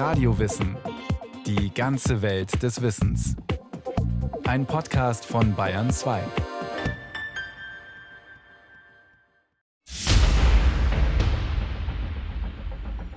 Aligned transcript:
Radiowissen. 0.00 0.78
Die 1.44 1.74
ganze 1.74 2.22
Welt 2.22 2.62
des 2.62 2.80
Wissens. 2.80 3.36
Ein 4.46 4.64
Podcast 4.64 5.26
von 5.26 5.54
Bayern 5.54 5.90
2. 5.90 6.22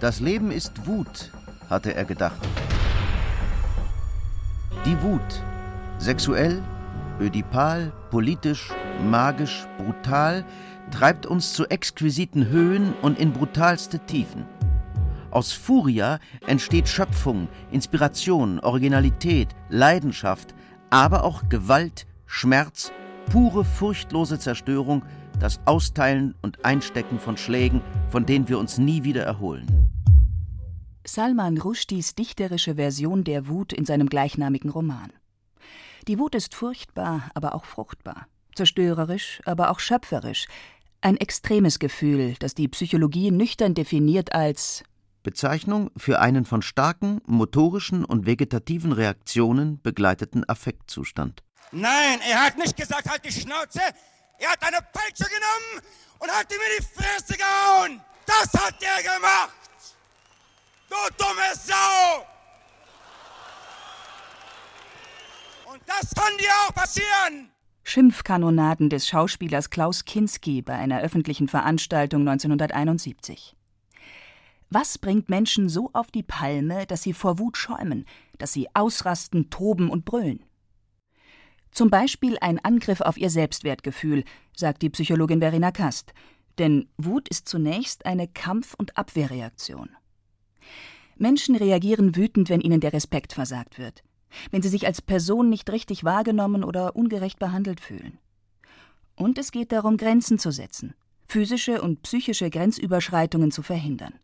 Das 0.01 0.19
Leben 0.19 0.51
ist 0.51 0.85
Wut, 0.85 1.31
hatte 1.69 1.95
er 1.95 2.03
gedacht. 2.03 2.41
Die 4.85 5.01
Wut. 5.01 5.21
Sexuell, 5.99 6.61
ödipal, 7.21 7.93
politisch, 8.11 8.73
magisch, 9.09 9.65
brutal, 9.77 10.43
treibt 10.91 11.25
uns 11.27 11.53
zu 11.53 11.65
exquisiten 11.67 12.49
Höhen 12.49 12.93
und 13.01 13.17
in 13.19 13.31
brutalste 13.31 13.99
Tiefen. 13.99 14.45
Aus 15.33 15.51
Furia 15.51 16.19
entsteht 16.45 16.87
Schöpfung, 16.87 17.47
Inspiration, 17.71 18.59
Originalität, 18.59 19.47
Leidenschaft, 19.67 20.53
aber 20.91 21.23
auch 21.23 21.49
Gewalt, 21.49 22.05
Schmerz, 22.27 22.91
pure 23.31 23.65
furchtlose 23.65 24.37
Zerstörung, 24.37 25.01
das 25.39 25.59
Austeilen 25.65 26.35
und 26.43 26.63
Einstecken 26.63 27.17
von 27.17 27.35
Schlägen, 27.35 27.81
von 28.11 28.27
denen 28.27 28.47
wir 28.47 28.59
uns 28.59 28.77
nie 28.77 29.03
wieder 29.03 29.23
erholen. 29.23 29.65
Salman 31.03 31.57
Rushdies 31.57 32.13
dichterische 32.13 32.75
Version 32.75 33.23
der 33.23 33.47
Wut 33.47 33.73
in 33.73 33.85
seinem 33.85 34.09
gleichnamigen 34.09 34.69
Roman. 34.69 35.11
Die 36.07 36.19
Wut 36.19 36.35
ist 36.35 36.53
furchtbar, 36.53 37.31
aber 37.33 37.55
auch 37.55 37.65
fruchtbar, 37.65 38.27
zerstörerisch, 38.53 39.41
aber 39.45 39.71
auch 39.71 39.79
schöpferisch, 39.79 40.45
ein 41.01 41.17
extremes 41.17 41.79
Gefühl, 41.79 42.35
das 42.37 42.53
die 42.53 42.67
Psychologie 42.67 43.31
nüchtern 43.31 43.73
definiert 43.73 44.35
als 44.35 44.83
Bezeichnung 45.23 45.89
für 45.97 46.19
einen 46.19 46.45
von 46.45 46.61
starken 46.61 47.21
motorischen 47.25 48.05
und 48.05 48.25
vegetativen 48.25 48.91
Reaktionen 48.91 49.81
begleiteten 49.81 50.47
Affektzustand. 50.47 51.43
Nein, 51.71 52.19
er 52.29 52.45
hat 52.45 52.57
nicht 52.57 52.77
gesagt, 52.77 53.09
halt 53.09 53.25
die 53.25 53.31
Schnauze. 53.31 53.81
Er 54.37 54.51
hat 54.51 54.61
eine 54.61 54.79
Peitsche 54.93 55.25
genommen 55.25 55.87
und 56.19 56.29
hat 56.29 56.51
ihm 56.51 56.59
in 56.59 56.83
die 56.83 57.01
Fresse 57.01 57.35
gehauen. 57.35 58.01
Das 58.25 58.53
hat 58.61 58.75
er 58.81 59.01
gemacht. 59.01 59.53
Du 60.89 60.95
dumme 61.17 61.55
Sau. 61.55 62.27
Und 65.71 65.81
das 65.87 66.13
kann 66.13 66.37
dir 66.37 66.51
auch 66.67 66.73
passieren. 66.73 67.49
Schimpfkanonaden 67.83 68.89
des 68.89 69.07
Schauspielers 69.07 69.69
Klaus 69.69 70.05
Kinski 70.05 70.61
bei 70.61 70.73
einer 70.73 71.01
öffentlichen 71.01 71.47
Veranstaltung 71.47 72.21
1971. 72.21 73.55
Was 74.75 74.97
bringt 74.97 75.29
Menschen 75.29 75.69
so 75.69 75.91
auf 75.93 76.09
die 76.09 76.23
Palme, 76.23 76.87
dass 76.87 77.03
sie 77.03 77.13
vor 77.13 77.37
Wut 77.37 77.57
schäumen, 77.57 78.05
dass 78.39 78.53
sie 78.53 78.69
ausrasten, 78.73 79.51
toben 79.51 79.87
und 79.87 80.03
brüllen? 80.03 80.43
Zum 81.69 81.91
Beispiel 81.91 82.39
ein 82.41 82.57
Angriff 82.57 82.99
auf 82.99 83.15
ihr 83.15 83.29
Selbstwertgefühl, 83.29 84.23
sagt 84.55 84.81
die 84.81 84.89
Psychologin 84.89 85.41
Verena 85.41 85.71
Kast. 85.71 86.15
Denn 86.57 86.87
Wut 86.97 87.29
ist 87.29 87.47
zunächst 87.47 88.07
eine 88.07 88.27
Kampf- 88.27 88.73
und 88.73 88.97
Abwehrreaktion. 88.97 89.91
Menschen 91.17 91.55
reagieren 91.55 92.15
wütend, 92.15 92.49
wenn 92.49 92.61
ihnen 92.61 92.79
der 92.79 92.93
Respekt 92.93 93.33
versagt 93.33 93.77
wird, 93.77 94.03
wenn 94.49 94.63
sie 94.63 94.69
sich 94.69 94.87
als 94.87 95.03
Person 95.03 95.51
nicht 95.51 95.71
richtig 95.71 96.03
wahrgenommen 96.03 96.63
oder 96.63 96.95
ungerecht 96.95 97.37
behandelt 97.37 97.79
fühlen. 97.79 98.17
Und 99.15 99.37
es 99.37 99.51
geht 99.51 99.71
darum, 99.71 99.97
Grenzen 99.97 100.39
zu 100.39 100.49
setzen, 100.49 100.95
physische 101.27 101.79
und 101.79 102.01
psychische 102.01 102.49
Grenzüberschreitungen 102.49 103.51
zu 103.51 103.61
verhindern. 103.61 104.15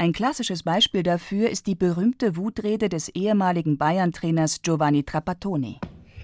Ein 0.00 0.14
klassisches 0.14 0.62
Beispiel 0.62 1.02
dafür 1.02 1.50
ist 1.50 1.66
die 1.66 1.74
berühmte 1.74 2.34
Wutrede 2.34 2.88
des 2.88 3.10
ehemaligen 3.10 3.76
Bayern-Trainers 3.76 4.62
Giovanni 4.62 5.02
Trapattoni. 5.02 5.78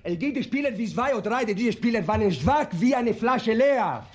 Die 0.06 0.42
Spieler 0.42 0.78
wie 0.78 0.86
zwei 0.86 1.14
oder 1.14 1.28
drei, 1.28 1.44
die 1.44 1.70
Spieler 1.70 2.08
waren 2.08 2.32
schwach 2.32 2.68
wie 2.72 2.94
eine 2.94 3.12
Flasche 3.12 3.52
leer. 3.52 4.06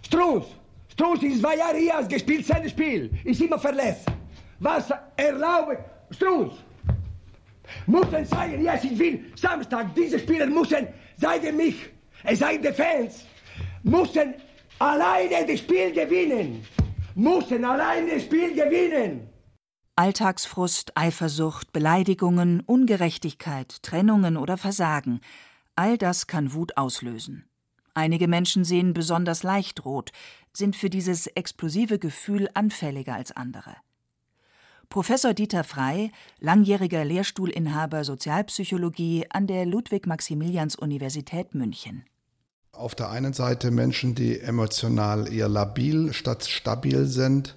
Strunz, 0.00 0.46
Strunz 0.92 1.24
ist 1.24 1.40
zwei 1.40 1.56
Jahre 1.56 1.78
hier 1.78 1.96
als 1.96 2.06
gespielt, 2.06 2.46
sein 2.46 2.68
Spiel. 2.68 3.10
Ist 3.24 3.40
immer 3.40 3.58
verletzt. 3.58 4.06
Was 4.60 4.88
erlaubt 5.16 5.78
Strunz? 6.12 6.52
Müssen 7.88 8.24
sagen, 8.26 8.62
yes, 8.62 8.84
ich 8.84 8.96
will 8.96 9.24
Samstag, 9.34 9.92
diese 9.96 10.20
Spieler 10.20 10.46
müssen, 10.46 10.86
sagen 11.16 11.56
mich, 11.56 11.74
es 12.22 12.38
seien 12.38 12.62
die 12.62 12.68
Fans, 12.68 13.24
müssen 13.82 14.34
alleine 14.78 15.44
das 15.44 15.58
Spiel 15.58 15.90
gewinnen 15.90 16.64
mussten 17.16 17.64
allein 17.64 18.08
das 18.08 18.24
Spiel 18.24 18.54
gewinnen. 18.54 19.28
Alltagsfrust, 19.96 20.96
Eifersucht, 20.96 21.72
Beleidigungen, 21.72 22.60
Ungerechtigkeit, 22.60 23.82
Trennungen 23.82 24.36
oder 24.36 24.58
Versagen, 24.58 25.20
all 25.74 25.96
das 25.96 26.26
kann 26.26 26.52
Wut 26.52 26.76
auslösen. 26.76 27.48
Einige 27.94 28.28
Menschen 28.28 28.64
sehen 28.64 28.92
besonders 28.92 29.42
leicht 29.42 29.86
rot, 29.86 30.12
sind 30.52 30.76
für 30.76 30.90
dieses 30.90 31.26
explosive 31.28 31.98
Gefühl 31.98 32.50
anfälliger 32.52 33.14
als 33.14 33.32
andere. 33.32 33.74
Professor 34.90 35.32
Dieter 35.32 35.64
Frey, 35.64 36.12
langjähriger 36.38 37.02
Lehrstuhlinhaber 37.02 38.04
Sozialpsychologie 38.04 39.24
an 39.30 39.46
der 39.46 39.64
Ludwig-Maximilians-Universität 39.64 41.54
München 41.54 42.04
auf 42.76 42.94
der 42.94 43.10
einen 43.10 43.32
Seite 43.32 43.70
Menschen, 43.70 44.14
die 44.14 44.40
emotional 44.40 45.32
eher 45.32 45.48
labil 45.48 46.12
statt 46.12 46.46
stabil 46.46 47.06
sind, 47.06 47.56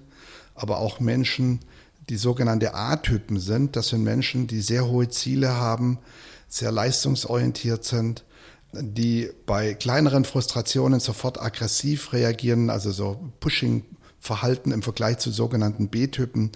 aber 0.54 0.78
auch 0.78 1.00
Menschen, 1.00 1.60
die 2.08 2.16
sogenannte 2.16 2.74
A-Typen 2.74 3.38
sind. 3.38 3.76
Das 3.76 3.88
sind 3.88 4.02
Menschen, 4.02 4.46
die 4.46 4.60
sehr 4.60 4.86
hohe 4.86 5.08
Ziele 5.08 5.54
haben, 5.54 5.98
sehr 6.48 6.72
leistungsorientiert 6.72 7.84
sind, 7.84 8.24
die 8.72 9.30
bei 9.46 9.74
kleineren 9.74 10.24
Frustrationen 10.24 11.00
sofort 11.00 11.40
aggressiv 11.40 12.12
reagieren, 12.12 12.70
also 12.70 12.90
so 12.90 13.32
Pushing-Verhalten 13.40 14.72
im 14.72 14.82
Vergleich 14.82 15.18
zu 15.18 15.30
sogenannten 15.30 15.88
B-Typen, 15.88 16.52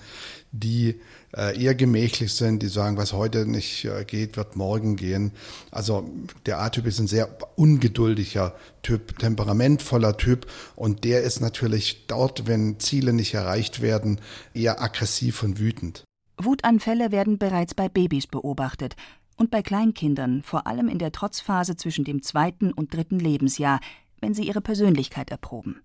die 0.52 1.00
eher 1.34 1.74
gemächlich 1.74 2.32
sind, 2.34 2.62
die 2.62 2.68
sagen, 2.68 2.96
was 2.96 3.12
heute 3.12 3.46
nicht 3.46 3.84
äh, 3.84 4.04
geht, 4.04 4.36
wird 4.36 4.56
morgen 4.56 4.96
gehen. 4.96 5.32
Also 5.70 6.08
der 6.46 6.60
A-Typ 6.60 6.86
ist 6.86 7.00
ein 7.00 7.08
sehr 7.08 7.36
ungeduldiger 7.56 8.54
Typ, 8.82 9.18
temperamentvoller 9.18 10.16
Typ 10.16 10.46
und 10.76 11.04
der 11.04 11.22
ist 11.22 11.40
natürlich 11.40 12.06
dort, 12.06 12.46
wenn 12.46 12.78
Ziele 12.78 13.12
nicht 13.12 13.34
erreicht 13.34 13.82
werden, 13.82 14.20
eher 14.52 14.80
aggressiv 14.80 15.42
und 15.42 15.58
wütend. 15.58 16.04
Wutanfälle 16.36 17.10
werden 17.10 17.38
bereits 17.38 17.74
bei 17.74 17.88
Babys 17.88 18.26
beobachtet 18.26 18.94
und 19.36 19.50
bei 19.50 19.62
Kleinkindern, 19.62 20.42
vor 20.42 20.66
allem 20.66 20.88
in 20.88 20.98
der 20.98 21.12
Trotzphase 21.12 21.76
zwischen 21.76 22.04
dem 22.04 22.22
zweiten 22.22 22.72
und 22.72 22.94
dritten 22.94 23.18
Lebensjahr, 23.18 23.80
wenn 24.20 24.34
sie 24.34 24.46
ihre 24.46 24.60
Persönlichkeit 24.60 25.30
erproben. 25.30 25.80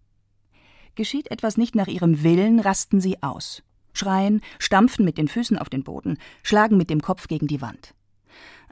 Geschieht 0.96 1.32
etwas 1.32 1.58
nicht 1.58 1.76
nach 1.76 1.88
ihrem 1.88 2.24
Willen, 2.24 2.60
rasten 2.60 3.00
sie 3.00 3.24
aus 3.24 3.64
schreien, 4.00 4.42
stampfen 4.58 5.06
mit 5.06 5.18
den 5.18 5.28
Füßen 5.28 5.58
auf 5.58 5.70
den 5.70 5.84
Boden, 5.84 6.18
schlagen 6.42 6.78
mit 6.78 6.90
dem 6.90 7.02
Kopf 7.02 7.28
gegen 7.28 7.48
die 7.48 7.62
Wand. 7.62 7.94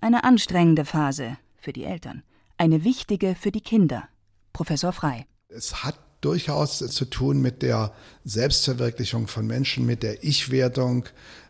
Eine 0.01 0.23
anstrengende 0.23 0.85
Phase 0.85 1.37
für 1.57 1.73
die 1.73 1.83
Eltern, 1.83 2.23
eine 2.57 2.83
wichtige 2.83 3.35
für 3.35 3.51
die 3.51 3.61
Kinder. 3.61 4.07
Professor 4.53 4.93
Frei. 4.93 5.27
Es 5.49 5.83
hat 5.83 5.99
durchaus 6.21 6.79
zu 6.79 7.05
tun 7.05 7.41
mit 7.41 7.61
der 7.61 7.93
Selbstverwirklichung 8.23 9.27
von 9.27 9.45
Menschen, 9.45 9.85
mit 9.85 10.01
der 10.01 10.23
Ich-Wertung, 10.23 11.05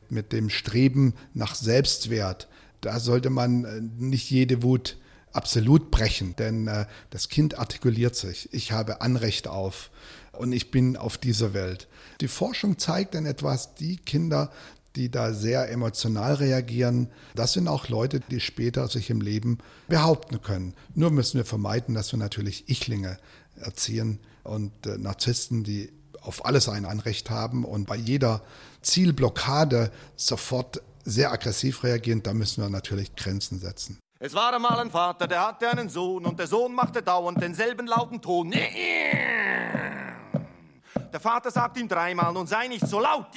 mit 0.09 0.33
dem 0.33 0.49
Streben 0.49 1.13
nach 1.33 1.55
Selbstwert. 1.55 2.47
Da 2.81 2.99
sollte 2.99 3.29
man 3.29 3.65
äh, 3.65 3.81
nicht 3.81 4.29
jede 4.29 4.63
Wut 4.63 4.97
absolut 5.37 5.91
brechen, 5.91 6.35
denn 6.35 6.67
äh, 6.67 6.87
das 7.11 7.29
Kind 7.29 7.59
artikuliert 7.59 8.15
sich. 8.15 8.49
Ich 8.51 8.71
habe 8.71 9.01
Anrecht 9.01 9.47
auf 9.47 9.91
und 10.31 10.51
ich 10.51 10.71
bin 10.71 10.97
auf 10.97 11.17
dieser 11.17 11.53
Welt. 11.53 11.87
Die 12.21 12.27
Forschung 12.27 12.79
zeigt 12.79 13.13
dann 13.13 13.25
etwas, 13.25 13.75
die 13.75 13.97
Kinder, 13.97 14.51
die 14.95 15.11
da 15.11 15.33
sehr 15.33 15.69
emotional 15.71 16.33
reagieren, 16.33 17.09
das 17.35 17.53
sind 17.53 17.67
auch 17.67 17.87
Leute, 17.87 18.19
die 18.19 18.39
später 18.39 18.87
sich 18.87 19.11
im 19.11 19.21
Leben 19.21 19.59
behaupten 19.87 20.41
können. 20.41 20.73
Nur 20.95 21.11
müssen 21.11 21.37
wir 21.37 21.45
vermeiden, 21.45 21.93
dass 21.93 22.11
wir 22.11 22.17
natürlich 22.17 22.67
Ichlinge 22.67 23.17
erziehen 23.57 24.19
und 24.43 24.87
äh, 24.87 24.97
Narzissten, 24.97 25.63
die 25.63 25.91
auf 26.19 26.45
alles 26.45 26.67
ein 26.67 26.85
Anrecht 26.85 27.29
haben 27.29 27.63
und 27.63 27.85
bei 27.85 27.95
jeder 27.95 28.41
Zielblockade 28.81 29.91
sofort 30.15 30.81
sehr 31.05 31.31
aggressiv 31.31 31.83
reagieren, 31.83 32.23
da 32.23 32.33
müssen 32.33 32.63
wir 32.63 32.69
natürlich 32.69 33.15
Grenzen 33.15 33.59
setzen. 33.59 33.99
Es 34.19 34.33
war 34.33 34.51
einmal 34.51 34.79
ein 34.79 34.89
Vater, 34.89 35.27
der 35.27 35.47
hatte 35.47 35.69
einen 35.69 35.89
Sohn 35.89 36.25
und 36.25 36.39
der 36.39 36.47
Sohn 36.47 36.73
machte 36.73 37.03
dauernd 37.03 37.39
denselben 37.39 37.85
lauten 37.85 38.19
Ton. 38.19 38.49
Der 41.13 41.19
Vater 41.19 41.51
sagt 41.51 41.77
ihm 41.77 41.87
dreimal 41.87 42.35
und 42.35 42.47
sei 42.47 42.67
nicht 42.67 42.87
so 42.87 42.99
laut. 42.99 43.27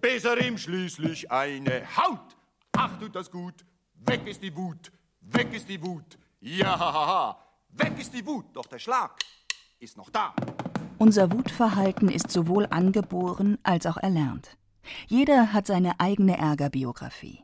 Bis 0.00 0.24
er 0.24 0.40
ihm 0.40 0.56
schließlich 0.56 1.30
eine 1.30 1.82
Haut. 1.96 2.36
Ach, 2.72 2.98
tut 2.98 3.14
das 3.14 3.30
gut. 3.30 3.66
Weg 3.94 4.26
ist 4.26 4.42
die 4.42 4.56
Wut. 4.56 4.90
Weg 5.20 5.52
ist 5.52 5.68
die 5.68 5.82
Wut. 5.82 6.18
Ja, 6.40 7.36
weg 7.68 7.92
ist 7.98 8.14
die 8.14 8.24
Wut. 8.24 8.46
Doch 8.54 8.66
der 8.66 8.78
Schlag 8.78 9.12
ist 9.78 9.98
noch 9.98 10.08
da. 10.08 10.34
Unser 10.96 11.30
Wutverhalten 11.32 12.08
ist 12.08 12.30
sowohl 12.30 12.66
angeboren 12.70 13.58
als 13.62 13.84
auch 13.84 13.98
erlernt. 13.98 14.56
Jeder 15.06 15.52
hat 15.52 15.66
seine 15.66 16.00
eigene 16.00 16.38
Ärgerbiografie. 16.38 17.43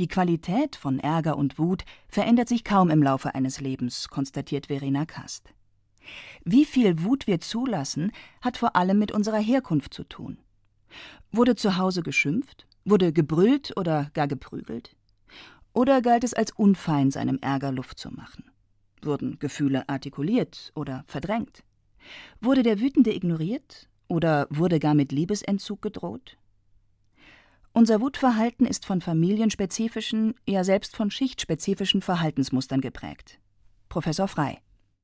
Die 0.00 0.08
Qualität 0.08 0.76
von 0.76 0.98
Ärger 0.98 1.36
und 1.36 1.58
Wut 1.58 1.84
verändert 2.08 2.48
sich 2.48 2.64
kaum 2.64 2.88
im 2.88 3.02
Laufe 3.02 3.34
eines 3.34 3.60
Lebens, 3.60 4.08
konstatiert 4.08 4.68
Verena 4.68 5.04
Kast. 5.04 5.52
Wie 6.42 6.64
viel 6.64 7.02
Wut 7.02 7.26
wir 7.26 7.40
zulassen, 7.40 8.10
hat 8.40 8.56
vor 8.56 8.76
allem 8.76 8.98
mit 8.98 9.12
unserer 9.12 9.40
Herkunft 9.40 9.92
zu 9.92 10.04
tun. 10.04 10.38
Wurde 11.32 11.54
zu 11.54 11.76
Hause 11.76 12.02
geschimpft? 12.02 12.66
Wurde 12.86 13.12
gebrüllt 13.12 13.76
oder 13.76 14.08
gar 14.14 14.26
geprügelt? 14.26 14.96
Oder 15.74 16.00
galt 16.00 16.24
es 16.24 16.32
als 16.32 16.52
unfein, 16.52 17.10
seinem 17.10 17.36
Ärger 17.42 17.70
Luft 17.70 17.98
zu 17.98 18.10
machen? 18.10 18.50
Wurden 19.02 19.38
Gefühle 19.38 19.86
artikuliert 19.86 20.72
oder 20.74 21.04
verdrängt? 21.08 21.62
Wurde 22.40 22.62
der 22.62 22.80
Wütende 22.80 23.14
ignoriert 23.14 23.90
oder 24.08 24.46
wurde 24.48 24.78
gar 24.78 24.94
mit 24.94 25.12
Liebesentzug 25.12 25.82
gedroht? 25.82 26.38
Unser 27.72 28.00
Wutverhalten 28.00 28.66
ist 28.66 28.84
von 28.84 29.00
familienspezifischen, 29.00 30.34
ja 30.46 30.64
selbst 30.64 30.96
von 30.96 31.10
schichtspezifischen 31.10 32.02
Verhaltensmustern 32.02 32.80
geprägt. 32.80 33.38
Professor 33.88 34.26
Frei. 34.26 34.60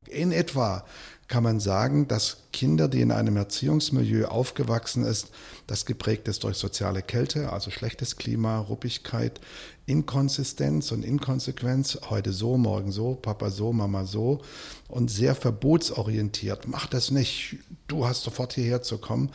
In 0.08 0.32
etwa 0.32 0.84
kann 1.28 1.42
man 1.42 1.58
sagen, 1.58 2.06
dass 2.06 2.38
Kinder, 2.52 2.86
die 2.88 3.00
in 3.00 3.10
einem 3.10 3.36
Erziehungsmilieu 3.36 4.26
aufgewachsen 4.26 5.04
ist, 5.04 5.30
das 5.66 5.84
geprägt 5.84 6.28
ist 6.28 6.44
durch 6.44 6.56
soziale 6.56 7.02
Kälte, 7.02 7.52
also 7.52 7.70
schlechtes 7.72 8.16
Klima, 8.16 8.60
Ruppigkeit, 8.60 9.40
Inkonsistenz 9.86 10.92
und 10.92 11.04
Inkonsequenz, 11.04 11.98
heute 12.10 12.32
so, 12.32 12.56
morgen 12.56 12.92
so, 12.92 13.14
Papa 13.14 13.50
so, 13.50 13.72
Mama 13.72 14.04
so 14.04 14.40
und 14.88 15.10
sehr 15.10 15.34
verbotsorientiert, 15.34 16.68
mach 16.68 16.86
das 16.86 17.10
nicht, 17.10 17.56
du 17.88 18.06
hast 18.06 18.22
sofort 18.22 18.52
hierher 18.52 18.82
zu 18.82 18.98
kommen, 18.98 19.30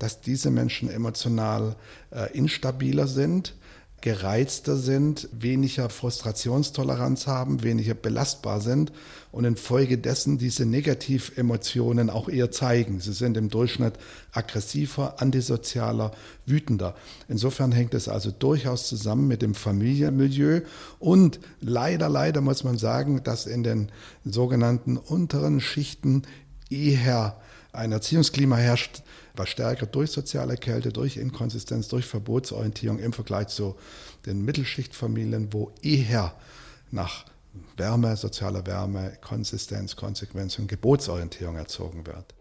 dass 0.00 0.20
diese 0.20 0.50
Menschen 0.50 0.90
emotional 0.90 1.76
äh, 2.10 2.36
instabiler 2.36 3.06
sind, 3.06 3.54
gereizter 4.00 4.76
sind, 4.76 5.28
weniger 5.32 5.88
Frustrationstoleranz 5.88 7.26
haben, 7.26 7.62
weniger 7.62 7.94
belastbar 7.94 8.60
sind 8.60 8.92
und 9.32 9.44
infolgedessen 9.44 10.38
diese 10.38 10.66
Negativemotionen 10.66 12.10
auch 12.10 12.28
eher 12.28 12.50
zeigen. 12.50 13.00
Sie 13.00 13.12
sind 13.12 13.36
im 13.36 13.48
Durchschnitt 13.48 13.94
aggressiver, 14.32 15.20
antisozialer, 15.20 16.12
wütender. 16.44 16.94
Insofern 17.28 17.72
hängt 17.72 17.94
es 17.94 18.08
also 18.08 18.30
durchaus 18.30 18.86
zusammen 18.86 19.26
mit 19.28 19.42
dem 19.42 19.54
Familienmilieu 19.54 20.60
und 20.98 21.40
leider, 21.60 22.08
leider 22.08 22.40
muss 22.42 22.64
man 22.64 22.78
sagen, 22.78 23.22
dass 23.24 23.46
in 23.46 23.62
den 23.62 23.90
sogenannten 24.24 24.98
unteren 24.98 25.60
Schichten 25.60 26.22
eher 26.70 27.36
ein 27.76 27.92
Erziehungsklima 27.92 28.56
herrscht, 28.56 29.02
was 29.34 29.50
stärker 29.50 29.86
durch 29.86 30.10
soziale 30.10 30.56
Kälte, 30.56 30.92
durch 30.92 31.16
Inkonsistenz, 31.16 31.88
durch 31.88 32.06
Verbotsorientierung 32.06 32.98
im 32.98 33.12
Vergleich 33.12 33.48
zu 33.48 33.76
den 34.24 34.44
Mittelschichtfamilien, 34.44 35.52
wo 35.52 35.72
eher 35.82 36.34
nach 36.90 37.26
Wärme, 37.76 38.16
sozialer 38.16 38.66
Wärme, 38.66 39.12
Konsistenz, 39.20 39.96
Konsequenz 39.96 40.58
und 40.58 40.68
Gebotsorientierung 40.68 41.56
erzogen 41.56 42.06
wird. 42.06 42.34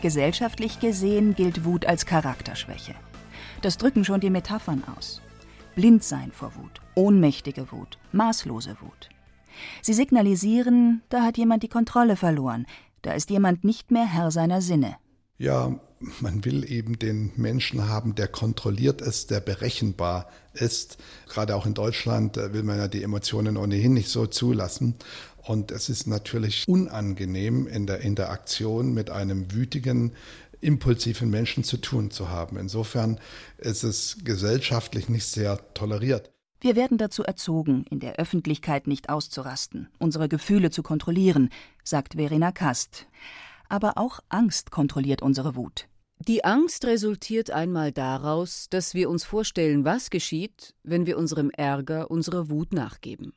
Gesellschaftlich 0.00 0.80
gesehen 0.80 1.34
gilt 1.34 1.64
Wut 1.64 1.86
als 1.86 2.06
Charakterschwäche. 2.06 2.94
Das 3.62 3.76
drücken 3.76 4.04
schon 4.04 4.20
die 4.20 4.30
Metaphern 4.30 4.82
aus. 4.96 5.20
Blindsein 5.74 6.32
vor 6.32 6.52
Wut, 6.56 6.80
ohnmächtige 6.94 7.70
Wut, 7.70 7.98
maßlose 8.12 8.76
Wut. 8.80 9.08
Sie 9.82 9.92
signalisieren, 9.92 11.02
da 11.08 11.22
hat 11.22 11.36
jemand 11.36 11.62
die 11.62 11.68
Kontrolle 11.68 12.16
verloren, 12.16 12.66
da 13.02 13.12
ist 13.12 13.30
jemand 13.30 13.64
nicht 13.64 13.90
mehr 13.90 14.06
Herr 14.06 14.30
seiner 14.30 14.62
Sinne. 14.62 14.96
Ja, 15.38 15.78
man 16.20 16.44
will 16.44 16.70
eben 16.70 16.98
den 16.98 17.32
Menschen 17.36 17.88
haben, 17.88 18.14
der 18.14 18.28
kontrolliert 18.28 19.00
ist, 19.02 19.30
der 19.30 19.40
berechenbar 19.40 20.28
ist. 20.54 20.98
Gerade 21.28 21.54
auch 21.54 21.66
in 21.66 21.74
Deutschland 21.74 22.36
äh, 22.36 22.52
will 22.52 22.62
man 22.62 22.78
ja 22.78 22.88
die 22.88 23.02
Emotionen 23.02 23.56
ohnehin 23.56 23.94
nicht 23.94 24.08
so 24.08 24.26
zulassen. 24.26 24.96
Und 25.42 25.70
es 25.70 25.88
ist 25.88 26.06
natürlich 26.06 26.68
unangenehm 26.68 27.66
in 27.66 27.86
der 27.86 28.00
Interaktion 28.00 28.92
mit 28.92 29.10
einem 29.10 29.52
wütigen, 29.52 30.12
impulsiven 30.60 31.30
Menschen 31.30 31.64
zu 31.64 31.78
tun 31.78 32.10
zu 32.10 32.28
haben. 32.28 32.56
Insofern 32.58 33.18
ist 33.58 33.82
es 33.82 34.18
gesellschaftlich 34.24 35.08
nicht 35.08 35.26
sehr 35.26 35.58
toleriert. 35.74 36.30
Wir 36.60 36.76
werden 36.76 36.98
dazu 36.98 37.22
erzogen, 37.22 37.86
in 37.88 38.00
der 38.00 38.16
Öffentlichkeit 38.16 38.86
nicht 38.86 39.08
auszurasten, 39.08 39.88
unsere 39.98 40.28
Gefühle 40.28 40.70
zu 40.70 40.82
kontrollieren, 40.82 41.48
sagt 41.84 42.14
Verena 42.14 42.52
Kast. 42.52 43.06
Aber 43.70 43.96
auch 43.96 44.20
Angst 44.28 44.70
kontrolliert 44.70 45.22
unsere 45.22 45.56
Wut. 45.56 45.86
Die 46.18 46.44
Angst 46.44 46.84
resultiert 46.84 47.50
einmal 47.50 47.92
daraus, 47.92 48.66
dass 48.68 48.92
wir 48.92 49.08
uns 49.08 49.24
vorstellen, 49.24 49.86
was 49.86 50.10
geschieht, 50.10 50.74
wenn 50.82 51.06
wir 51.06 51.16
unserem 51.16 51.48
Ärger, 51.48 52.10
unserer 52.10 52.50
Wut 52.50 52.74
nachgeben. 52.74 53.32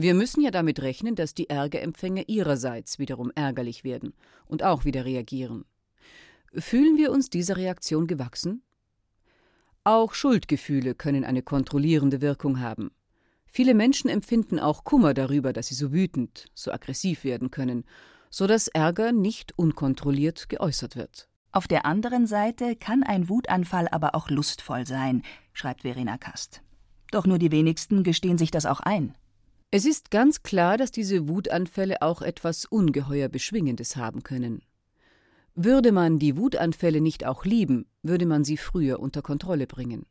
Wir 0.00 0.14
müssen 0.14 0.42
ja 0.42 0.52
damit 0.52 0.80
rechnen, 0.80 1.16
dass 1.16 1.34
die 1.34 1.50
Ärgerempfänger 1.50 2.28
ihrerseits 2.28 3.00
wiederum 3.00 3.32
ärgerlich 3.34 3.82
werden 3.82 4.14
und 4.46 4.62
auch 4.62 4.84
wieder 4.84 5.04
reagieren. 5.04 5.64
Fühlen 6.54 6.96
wir 6.96 7.10
uns 7.10 7.30
dieser 7.30 7.56
Reaktion 7.56 8.06
gewachsen? 8.06 8.62
Auch 9.82 10.14
Schuldgefühle 10.14 10.94
können 10.94 11.24
eine 11.24 11.42
kontrollierende 11.42 12.20
Wirkung 12.20 12.60
haben. 12.60 12.92
Viele 13.46 13.74
Menschen 13.74 14.08
empfinden 14.08 14.60
auch 14.60 14.84
Kummer 14.84 15.14
darüber, 15.14 15.52
dass 15.52 15.66
sie 15.66 15.74
so 15.74 15.90
wütend, 15.90 16.46
so 16.54 16.70
aggressiv 16.70 17.24
werden 17.24 17.50
können, 17.50 17.84
so 18.30 18.46
dass 18.46 18.68
Ärger 18.68 19.10
nicht 19.10 19.58
unkontrolliert 19.58 20.48
geäußert 20.48 20.94
wird. 20.94 21.28
Auf 21.50 21.66
der 21.66 21.86
anderen 21.86 22.28
Seite 22.28 22.76
kann 22.76 23.02
ein 23.02 23.28
Wutanfall 23.28 23.88
aber 23.90 24.14
auch 24.14 24.30
lustvoll 24.30 24.86
sein, 24.86 25.24
schreibt 25.52 25.82
Verena 25.82 26.18
Kast. 26.18 26.62
Doch 27.10 27.26
nur 27.26 27.40
die 27.40 27.50
wenigsten 27.50 28.04
gestehen 28.04 28.38
sich 28.38 28.52
das 28.52 28.64
auch 28.64 28.78
ein. 28.78 29.16
Es 29.70 29.84
ist 29.84 30.10
ganz 30.10 30.42
klar, 30.42 30.78
dass 30.78 30.92
diese 30.92 31.28
Wutanfälle 31.28 32.00
auch 32.00 32.22
etwas 32.22 32.64
ungeheuer 32.64 33.28
Beschwingendes 33.28 33.96
haben 33.96 34.22
können. 34.22 34.62
Würde 35.54 35.92
man 35.92 36.18
die 36.18 36.38
Wutanfälle 36.38 37.02
nicht 37.02 37.26
auch 37.26 37.44
lieben, 37.44 37.84
würde 38.02 38.24
man 38.24 38.44
sie 38.44 38.56
früher 38.56 38.98
unter 38.98 39.20
Kontrolle 39.20 39.66
bringen. 39.66 40.06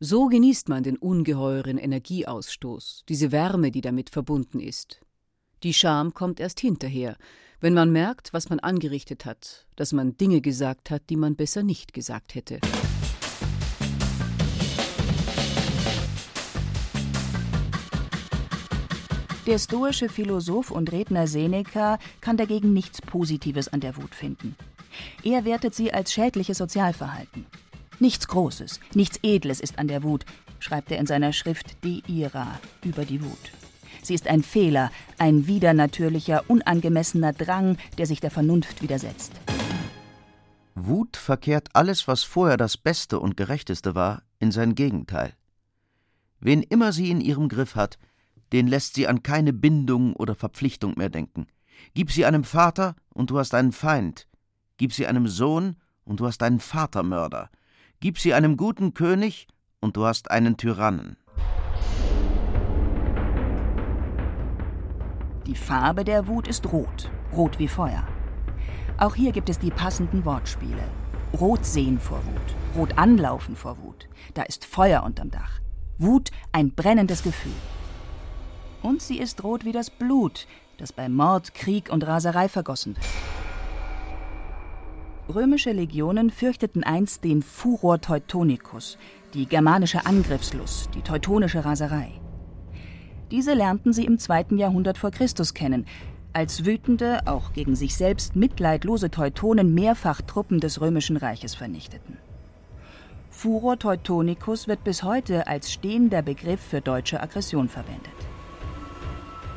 So 0.00 0.26
genießt 0.26 0.68
man 0.68 0.82
den 0.82 0.96
ungeheuren 0.96 1.78
Energieausstoß, 1.78 3.04
diese 3.08 3.30
Wärme, 3.30 3.70
die 3.70 3.82
damit 3.82 4.10
verbunden 4.10 4.58
ist. 4.58 5.00
Die 5.62 5.72
Scham 5.72 6.12
kommt 6.12 6.40
erst 6.40 6.58
hinterher, 6.58 7.16
wenn 7.60 7.72
man 7.72 7.92
merkt, 7.92 8.32
was 8.32 8.48
man 8.48 8.58
angerichtet 8.58 9.24
hat, 9.26 9.66
dass 9.76 9.92
man 9.92 10.16
Dinge 10.16 10.40
gesagt 10.40 10.90
hat, 10.90 11.08
die 11.08 11.16
man 11.16 11.36
besser 11.36 11.62
nicht 11.62 11.92
gesagt 11.92 12.34
hätte. 12.34 12.58
Der 19.46 19.60
stoische 19.60 20.08
Philosoph 20.08 20.72
und 20.72 20.90
Redner 20.90 21.28
Seneca 21.28 22.00
kann 22.20 22.36
dagegen 22.36 22.72
nichts 22.72 23.00
Positives 23.00 23.68
an 23.68 23.78
der 23.78 23.96
Wut 23.96 24.12
finden. 24.12 24.56
Er 25.22 25.44
wertet 25.44 25.72
sie 25.72 25.92
als 25.92 26.12
schädliches 26.12 26.58
Sozialverhalten. 26.58 27.46
Nichts 28.00 28.26
Großes, 28.26 28.80
nichts 28.94 29.20
Edles 29.22 29.60
ist 29.60 29.78
an 29.78 29.86
der 29.86 30.02
Wut, 30.02 30.26
schreibt 30.58 30.90
er 30.90 30.98
in 30.98 31.06
seiner 31.06 31.32
Schrift 31.32 31.84
De 31.84 32.02
Ira 32.08 32.58
über 32.84 33.04
die 33.04 33.22
Wut. 33.22 33.52
Sie 34.02 34.14
ist 34.14 34.26
ein 34.26 34.42
Fehler, 34.42 34.90
ein 35.16 35.46
widernatürlicher, 35.46 36.42
unangemessener 36.48 37.32
Drang, 37.32 37.78
der 37.98 38.06
sich 38.06 38.18
der 38.18 38.32
Vernunft 38.32 38.82
widersetzt. 38.82 39.32
Wut 40.74 41.16
verkehrt 41.16 41.68
alles, 41.72 42.08
was 42.08 42.24
vorher 42.24 42.56
das 42.56 42.76
Beste 42.76 43.20
und 43.20 43.36
Gerechteste 43.36 43.94
war, 43.94 44.22
in 44.40 44.50
sein 44.50 44.74
Gegenteil. 44.74 45.34
Wen 46.40 46.62
immer 46.62 46.92
sie 46.92 47.10
in 47.10 47.20
ihrem 47.20 47.48
Griff 47.48 47.76
hat, 47.76 47.96
den 48.52 48.66
lässt 48.66 48.94
sie 48.94 49.06
an 49.06 49.22
keine 49.22 49.52
Bindung 49.52 50.14
oder 50.14 50.34
Verpflichtung 50.34 50.94
mehr 50.96 51.08
denken. 51.08 51.46
Gib 51.94 52.10
sie 52.10 52.24
einem 52.24 52.44
Vater, 52.44 52.94
und 53.12 53.30
du 53.30 53.38
hast 53.38 53.54
einen 53.54 53.72
Feind. 53.72 54.26
Gib 54.76 54.92
sie 54.92 55.06
einem 55.06 55.26
Sohn, 55.26 55.76
und 56.04 56.20
du 56.20 56.26
hast 56.26 56.42
einen 56.42 56.60
Vatermörder. 56.60 57.50
Gib 58.00 58.18
sie 58.18 58.34
einem 58.34 58.56
guten 58.56 58.94
König, 58.94 59.46
und 59.80 59.96
du 59.96 60.04
hast 60.04 60.30
einen 60.30 60.56
Tyrannen. 60.56 61.16
Die 65.46 65.54
Farbe 65.54 66.04
der 66.04 66.26
Wut 66.26 66.48
ist 66.48 66.72
rot, 66.72 67.10
rot 67.32 67.58
wie 67.58 67.68
Feuer. 67.68 68.06
Auch 68.98 69.14
hier 69.14 69.32
gibt 69.32 69.48
es 69.48 69.58
die 69.58 69.70
passenden 69.70 70.24
Wortspiele. 70.24 70.82
Rot 71.38 71.64
sehen 71.64 72.00
vor 72.00 72.18
Wut, 72.24 72.76
rot 72.76 72.98
anlaufen 72.98 73.56
vor 73.56 73.78
Wut. 73.78 74.08
Da 74.34 74.42
ist 74.42 74.64
Feuer 74.64 75.02
unterm 75.02 75.30
Dach. 75.30 75.60
Wut 75.98 76.30
ein 76.52 76.74
brennendes 76.74 77.22
Gefühl. 77.22 77.52
Und 78.86 79.02
sie 79.02 79.18
ist 79.18 79.42
rot 79.42 79.64
wie 79.64 79.72
das 79.72 79.90
Blut, 79.90 80.46
das 80.78 80.92
bei 80.92 81.08
Mord, 81.08 81.54
Krieg 81.54 81.90
und 81.90 82.06
Raserei 82.06 82.48
vergossen 82.48 82.94
wird. 82.94 83.06
Römische 85.34 85.72
Legionen 85.72 86.30
fürchteten 86.30 86.84
einst 86.84 87.24
den 87.24 87.42
Furor 87.42 88.00
Teutonicus, 88.00 88.96
die 89.34 89.46
germanische 89.46 90.06
Angriffslust, 90.06 90.90
die 90.94 91.02
teutonische 91.02 91.64
Raserei. 91.64 92.12
Diese 93.32 93.54
lernten 93.54 93.92
sie 93.92 94.04
im 94.04 94.20
zweiten 94.20 94.56
Jahrhundert 94.56 94.98
vor 94.98 95.10
Christus 95.10 95.52
kennen, 95.52 95.84
als 96.32 96.64
wütende, 96.64 97.26
auch 97.26 97.54
gegen 97.54 97.74
sich 97.74 97.96
selbst 97.96 98.36
mitleidlose 98.36 99.10
Teutonen 99.10 99.74
mehrfach 99.74 100.22
Truppen 100.22 100.60
des 100.60 100.80
römischen 100.80 101.16
Reiches 101.16 101.56
vernichteten. 101.56 102.18
Furor 103.30 103.80
Teutonicus 103.80 104.68
wird 104.68 104.84
bis 104.84 105.02
heute 105.02 105.48
als 105.48 105.72
stehender 105.72 106.22
Begriff 106.22 106.60
für 106.60 106.80
deutsche 106.80 107.20
Aggression 107.20 107.68
verwendet. 107.68 108.25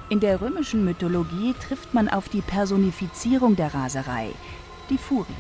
In 0.10 0.20
der 0.20 0.42
römischen 0.42 0.86
Mythologie 0.86 1.54
trifft 1.54 1.94
man 1.94 2.10
auf 2.10 2.30
die 2.30 2.42
Personifizierung 2.42 3.56
der 3.56 3.76
Raserei, 3.76 4.32
die 4.90 4.98
Furien. 4.98 5.36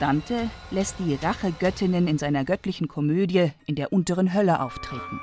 Dante 0.00 0.48
lässt 0.70 0.98
die 0.98 1.14
Rachegöttinnen 1.14 2.08
in 2.08 2.16
seiner 2.16 2.46
göttlichen 2.46 2.88
Komödie 2.88 3.52
in 3.66 3.74
der 3.74 3.92
unteren 3.92 4.32
Hölle 4.32 4.60
auftreten. 4.60 5.20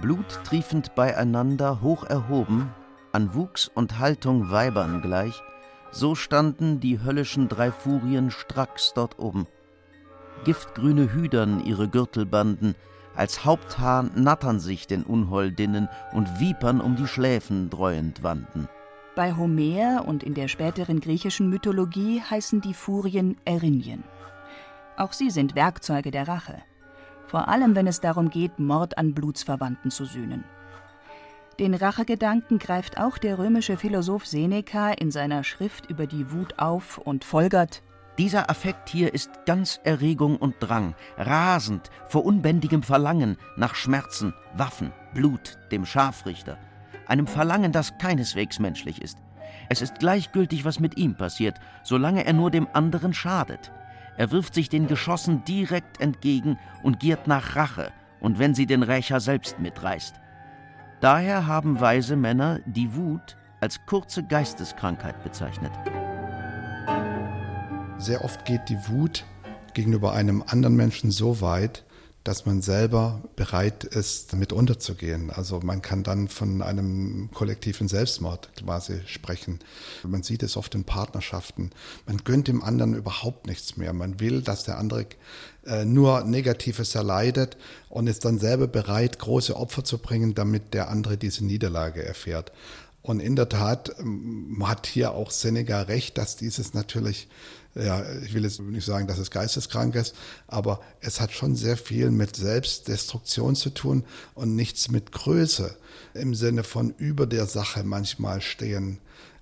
Bluttriefend 0.00 0.94
beieinander 0.94 1.82
hoch 1.82 2.04
erhoben, 2.04 2.70
an 3.12 3.34
Wuchs 3.34 3.68
und 3.68 3.98
Haltung 3.98 4.50
Weibern 4.50 5.02
gleich, 5.02 5.42
so 5.90 6.14
standen 6.14 6.80
die 6.80 7.02
höllischen 7.02 7.48
drei 7.48 7.70
Furien 7.70 8.30
stracks 8.30 8.92
dort 8.94 9.18
oben. 9.18 9.46
Giftgrüne 10.44 11.12
Hüdern 11.12 11.64
ihre 11.64 11.88
Gürtelbanden, 11.88 12.74
als 13.16 13.44
Haupthaar 13.44 14.04
nattern 14.14 14.60
sich 14.60 14.86
den 14.86 15.02
Unholdinnen 15.02 15.88
und 16.12 16.40
Vipern 16.40 16.80
um 16.80 16.96
die 16.96 17.06
Schläfen 17.06 17.70
dreuend 17.70 18.22
wanden. 18.22 18.68
Bei 19.14 19.34
Homer 19.36 20.04
und 20.06 20.22
in 20.22 20.34
der 20.34 20.48
späteren 20.48 21.00
griechischen 21.00 21.48
Mythologie 21.48 22.20
heißen 22.20 22.60
die 22.60 22.74
Furien 22.74 23.36
Erinien. 23.44 24.02
Auch 24.96 25.12
sie 25.12 25.30
sind 25.30 25.54
Werkzeuge 25.54 26.10
der 26.10 26.26
Rache. 26.26 26.62
Vor 27.26 27.48
allem, 27.48 27.74
wenn 27.74 27.86
es 27.86 28.00
darum 28.00 28.30
geht, 28.30 28.58
Mord 28.58 28.98
an 28.98 29.14
Blutsverwandten 29.14 29.90
zu 29.90 30.04
sühnen. 30.04 30.44
Den 31.58 31.74
Rachegedanken 31.74 32.58
greift 32.58 32.98
auch 32.98 33.16
der 33.16 33.38
römische 33.38 33.76
Philosoph 33.76 34.26
Seneca 34.26 34.90
in 34.90 35.12
seiner 35.12 35.44
Schrift 35.44 35.88
über 35.88 36.06
die 36.06 36.32
Wut 36.32 36.58
auf 36.58 36.98
und 36.98 37.24
folgert: 37.24 37.82
Dieser 38.18 38.48
Affekt 38.48 38.88
hier 38.88 39.12
ist 39.12 39.30
ganz 39.44 39.80
Erregung 39.82 40.36
und 40.36 40.54
Drang, 40.60 40.94
rasend 41.16 41.90
vor 42.08 42.24
unbändigem 42.24 42.82
Verlangen 42.82 43.36
nach 43.56 43.74
Schmerzen, 43.74 44.34
Waffen, 44.54 44.92
Blut, 45.14 45.58
dem 45.72 45.84
Scharfrichter 45.84 46.58
einem 47.06 47.26
Verlangen, 47.26 47.72
das 47.72 47.98
keineswegs 47.98 48.58
menschlich 48.58 49.00
ist. 49.02 49.18
Es 49.68 49.82
ist 49.82 49.98
gleichgültig, 49.98 50.64
was 50.64 50.80
mit 50.80 50.96
ihm 50.96 51.14
passiert, 51.14 51.58
solange 51.82 52.24
er 52.24 52.32
nur 52.32 52.50
dem 52.50 52.68
anderen 52.72 53.14
schadet. 53.14 53.72
Er 54.16 54.30
wirft 54.30 54.54
sich 54.54 54.68
den 54.68 54.86
Geschossen 54.86 55.44
direkt 55.44 56.00
entgegen 56.00 56.58
und 56.82 57.00
giert 57.00 57.26
nach 57.26 57.56
Rache, 57.56 57.92
und 58.20 58.38
wenn 58.38 58.54
sie 58.54 58.66
den 58.66 58.82
Rächer 58.82 59.20
selbst 59.20 59.58
mitreißt. 59.58 60.20
Daher 61.00 61.46
haben 61.46 61.80
weise 61.80 62.16
Männer 62.16 62.60
die 62.64 62.94
Wut 62.94 63.36
als 63.60 63.84
kurze 63.86 64.22
Geisteskrankheit 64.22 65.22
bezeichnet. 65.22 65.72
Sehr 67.98 68.24
oft 68.24 68.44
geht 68.44 68.68
die 68.68 68.78
Wut 68.88 69.24
gegenüber 69.72 70.12
einem 70.12 70.42
anderen 70.46 70.76
Menschen 70.76 71.10
so 71.10 71.40
weit, 71.40 71.84
dass 72.24 72.46
man 72.46 72.62
selber 72.62 73.22
bereit 73.36 73.84
ist, 73.84 74.32
damit 74.32 74.52
unterzugehen. 74.52 75.30
Also 75.30 75.60
man 75.60 75.82
kann 75.82 76.02
dann 76.02 76.28
von 76.28 76.62
einem 76.62 77.28
kollektiven 77.34 77.86
Selbstmord 77.86 78.48
quasi 78.56 79.02
sprechen. 79.06 79.60
Man 80.02 80.22
sieht 80.22 80.42
es 80.42 80.56
oft 80.56 80.74
in 80.74 80.84
Partnerschaften. 80.84 81.70
Man 82.06 82.16
gönnt 82.24 82.48
dem 82.48 82.62
anderen 82.62 82.94
überhaupt 82.94 83.46
nichts 83.46 83.76
mehr. 83.76 83.92
Man 83.92 84.20
will, 84.20 84.40
dass 84.40 84.64
der 84.64 84.78
andere 84.78 85.06
äh, 85.66 85.84
nur 85.84 86.24
Negatives 86.24 86.94
erleidet 86.94 87.58
und 87.90 88.06
ist 88.06 88.24
dann 88.24 88.38
selber 88.38 88.68
bereit, 88.68 89.18
große 89.18 89.54
Opfer 89.54 89.84
zu 89.84 89.98
bringen, 89.98 90.34
damit 90.34 90.72
der 90.72 90.88
andere 90.88 91.18
diese 91.18 91.44
Niederlage 91.44 92.02
erfährt. 92.02 92.52
Und 93.04 93.20
in 93.20 93.36
der 93.36 93.48
Tat 93.48 93.94
ähm, 94.00 94.64
hat 94.66 94.86
hier 94.86 95.12
auch 95.12 95.30
Seneca 95.30 95.82
recht, 95.82 96.18
dass 96.18 96.36
dieses 96.36 96.74
natürlich 96.74 97.28
ja, 97.74 98.04
ich 98.22 98.34
will 98.34 98.44
jetzt 98.44 98.60
nicht 98.60 98.86
sagen, 98.86 99.06
dass 99.06 99.18
es 99.18 99.30
geisteskrank 99.30 99.94
ist, 99.96 100.14
aber 100.46 100.80
es 101.00 101.20
hat 101.20 101.32
schon 101.32 101.56
sehr 101.56 101.76
viel 101.76 102.10
mit 102.10 102.36
Selbstdestruktion 102.36 103.56
zu 103.56 103.70
tun 103.70 104.04
und 104.34 104.54
nichts 104.54 104.90
mit 104.90 105.12
Größe 105.12 105.76
im 106.14 106.34
Sinne 106.34 106.62
von 106.62 106.94
über 106.98 107.26
der 107.26 107.46
Sache 107.46 107.82
manchmal 107.82 108.40
stehen. 108.40 108.98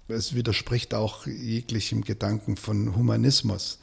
Es 0.09 0.35
widerspricht 0.35 0.95
auch 0.95 1.27
jeglichem 1.27 2.03
Gedanken 2.03 2.57
von 2.57 2.97
Humanismus. 2.97 3.79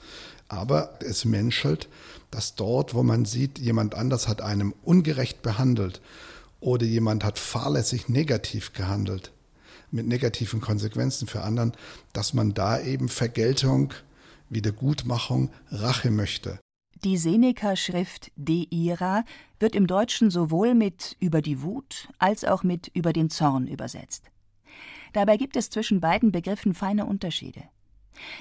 Aber 0.47 0.97
es 1.01 1.25
menschelt, 1.25 1.87
dass 2.31 2.55
dort, 2.55 2.95
wo 2.95 3.03
man 3.03 3.25
sieht, 3.25 3.59
jemand 3.59 3.93
anders 3.93 4.27
hat 4.27 4.41
einem 4.41 4.73
ungerecht 4.83 5.43
behandelt 5.43 6.01
oder 6.59 6.85
jemand 6.85 7.23
hat 7.23 7.37
fahrlässig 7.37 8.09
negativ 8.09 8.73
gehandelt, 8.73 9.31
mit 9.91 10.07
negativen 10.07 10.61
Konsequenzen 10.61 11.27
für 11.27 11.41
anderen, 11.41 11.73
dass 12.13 12.33
man 12.33 12.53
da 12.53 12.79
eben 12.81 13.09
Vergeltung 13.09 13.93
Wiedergutmachung, 14.49 15.51
Rache 15.71 16.11
möchte. 16.11 16.59
Die 17.03 17.17
Seneca-Schrift 17.17 18.31
De 18.35 18.67
Ira 18.71 19.23
wird 19.59 19.75
im 19.75 19.87
Deutschen 19.87 20.31
sowohl 20.31 20.73
mit 20.73 21.15
über 21.19 21.41
die 21.41 21.61
Wut 21.61 22.09
als 22.17 22.43
auch 22.43 22.63
mit 22.63 22.89
über 22.93 23.13
den 23.13 23.29
Zorn 23.29 23.67
übersetzt. 23.67 24.31
Dabei 25.13 25.37
gibt 25.37 25.55
es 25.55 25.69
zwischen 25.69 26.01
beiden 26.01 26.31
Begriffen 26.31 26.73
feine 26.73 27.05
Unterschiede. 27.05 27.63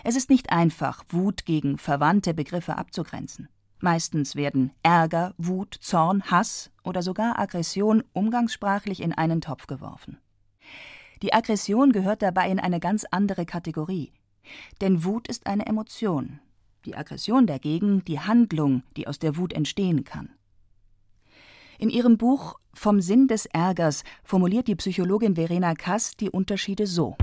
Es 0.03 0.17
ist 0.17 0.29
nicht 0.29 0.51
einfach, 0.51 1.05
Wut 1.09 1.45
gegen 1.45 1.79
verwandte 1.79 2.35
Begriffe 2.35 2.77
abzugrenzen. 2.77 3.49
Meistens 3.81 4.35
werden 4.35 4.73
Ärger, 4.83 5.35
Wut, 5.39 5.79
Zorn, 5.81 6.25
Hass 6.25 6.71
oder 6.83 7.03
sogar 7.03 7.39
Aggression 7.39 8.03
umgangssprachlich 8.13 9.01
in 9.01 9.13
einen 9.13 9.41
Topf 9.41 9.69
geworfen. 9.69 10.19
Die 11.23 11.33
Aggression 11.33 11.93
gehört 11.93 12.23
dabei 12.23 12.49
in 12.49 12.61
eine 12.61 12.79
ganz 12.79 13.05
andere 13.11 13.45
Kategorie, 13.45 14.13
denn 14.81 15.05
Wut 15.05 15.27
ist 15.29 15.47
eine 15.47 15.67
Emotion, 15.67 16.39
die 16.85 16.95
Aggression 16.95 17.47
dagegen 17.47 18.05
die 18.05 18.21
Handlung, 18.21 18.83
die 18.97 19.09
aus 19.09 19.19
der 19.19 19.37
Wut 19.37 19.53
entstehen 19.53 20.05
kann. 20.05 20.31
In 21.79 21.91
ihrem 21.91 22.19
Buch 22.19 22.59
Vom 22.73 23.01
Sinn 23.01 23.27
des 23.27 23.47
Ärgers 23.47 24.05
formuliert 24.23 24.69
die 24.69 24.77
Psychologin 24.77 25.35
Verena 25.35 25.75
Kass 25.75 26.17
die 26.17 26.31
Unterschiede 26.31 26.87
so. 26.87 27.17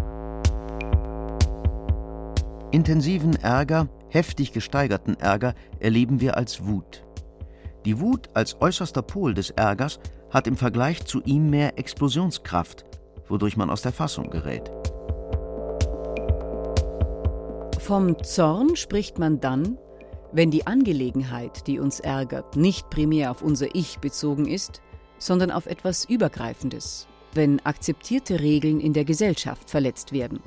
Intensiven 2.72 3.36
Ärger, 3.38 3.88
heftig 4.10 4.52
gesteigerten 4.52 5.16
Ärger 5.16 5.56
erleben 5.80 6.20
wir 6.20 6.36
als 6.36 6.66
Wut. 6.66 7.06
Die 7.86 8.00
Wut 8.02 8.30
als 8.34 8.60
äußerster 8.60 9.02
Pol 9.02 9.34
des 9.34 9.52
Ärgers 9.52 10.00
hat 10.30 10.48
im 10.48 10.58
Vergleich 10.58 11.06
zu 11.06 11.22
ihm 11.22 11.50
mehr 11.50 11.78
Explosionskraft, 11.80 12.84
wodurch 13.28 13.58
man 13.58 13.70
aus 13.70 13.82
der 13.82 13.92
Fassung 13.92 14.30
gerät. 14.30 14.72
Vom 17.80 18.24
Zorn 18.24 18.76
spricht 18.76 19.20
man 19.20 19.40
dann, 19.40 19.78
wenn 20.32 20.52
die 20.52 20.68
Angelegenheit, 20.68 21.68
die 21.68 21.80
uns 21.80 22.00
ärgert, 22.00 22.56
nicht 22.56 22.90
primär 22.90 23.32
auf 23.32 23.42
unser 23.42 23.74
Ich 23.76 24.00
bezogen 24.00 24.48
ist, 24.48 24.82
sondern 25.18 25.52
auf 25.52 25.66
etwas 25.66 26.06
Übergreifendes, 26.06 27.08
wenn 27.34 27.64
akzeptierte 27.66 28.40
Regeln 28.40 28.80
in 28.80 28.94
der 28.94 29.06
Gesellschaft 29.06 29.70
verletzt 29.70 30.12
werden. 30.12 30.42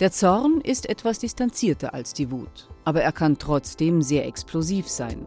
Der 0.00 0.10
Zorn 0.10 0.60
ist 0.60 0.88
etwas 0.88 1.20
distanzierter 1.20 1.94
als 1.94 2.12
die 2.12 2.30
Wut, 2.30 2.68
aber 2.84 3.02
er 3.02 3.12
kann 3.12 3.38
trotzdem 3.38 4.02
sehr 4.02 4.26
explosiv 4.26 4.88
sein. 4.88 5.26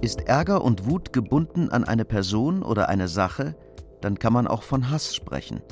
Ist 0.00 0.20
Ärger 0.22 0.62
und 0.62 0.88
Wut 0.88 1.12
gebunden 1.12 1.68
an 1.70 1.84
eine 1.84 2.04
Person 2.04 2.62
oder 2.62 2.88
eine 2.88 3.08
Sache, 3.08 3.56
dann 4.00 4.18
kann 4.18 4.32
man 4.32 4.46
auch 4.46 4.62
von 4.62 4.90
Hass 4.90 5.14
sprechen. 5.14 5.62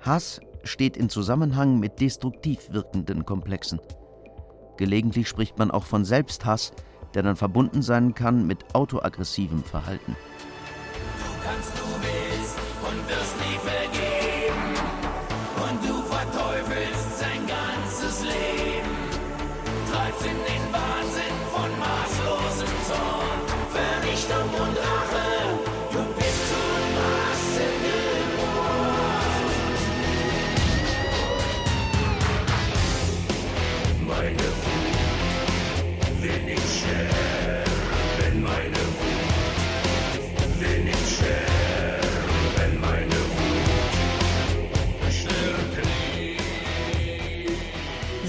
Hass 0.00 0.40
steht 0.64 0.96
in 0.96 1.08
Zusammenhang 1.08 1.78
mit 1.78 2.00
destruktiv 2.00 2.72
wirkenden 2.72 3.24
Komplexen. 3.24 3.80
Gelegentlich 4.76 5.28
spricht 5.28 5.58
man 5.58 5.70
auch 5.70 5.84
von 5.84 6.04
Selbsthass, 6.04 6.72
der 7.14 7.22
dann 7.22 7.36
verbunden 7.36 7.82
sein 7.82 8.14
kann 8.14 8.46
mit 8.46 8.74
autoaggressivem 8.74 9.62
Verhalten. 9.64 10.16
Du 11.18 11.44
kannst, 11.44 11.72
du 11.76 11.84
willst 12.00 12.56
und 12.88 13.08
wirst 13.08 13.36
nie 13.40 13.58
vergeben. 13.58 14.74
Und 15.56 15.88
du 15.88 16.02
verteufelst 16.02 17.18
sein 17.18 17.46
ganzes 17.46 18.22
Leben. 18.22 18.94
Treibst 19.90 20.24
in 20.24 20.54
den 20.54 20.59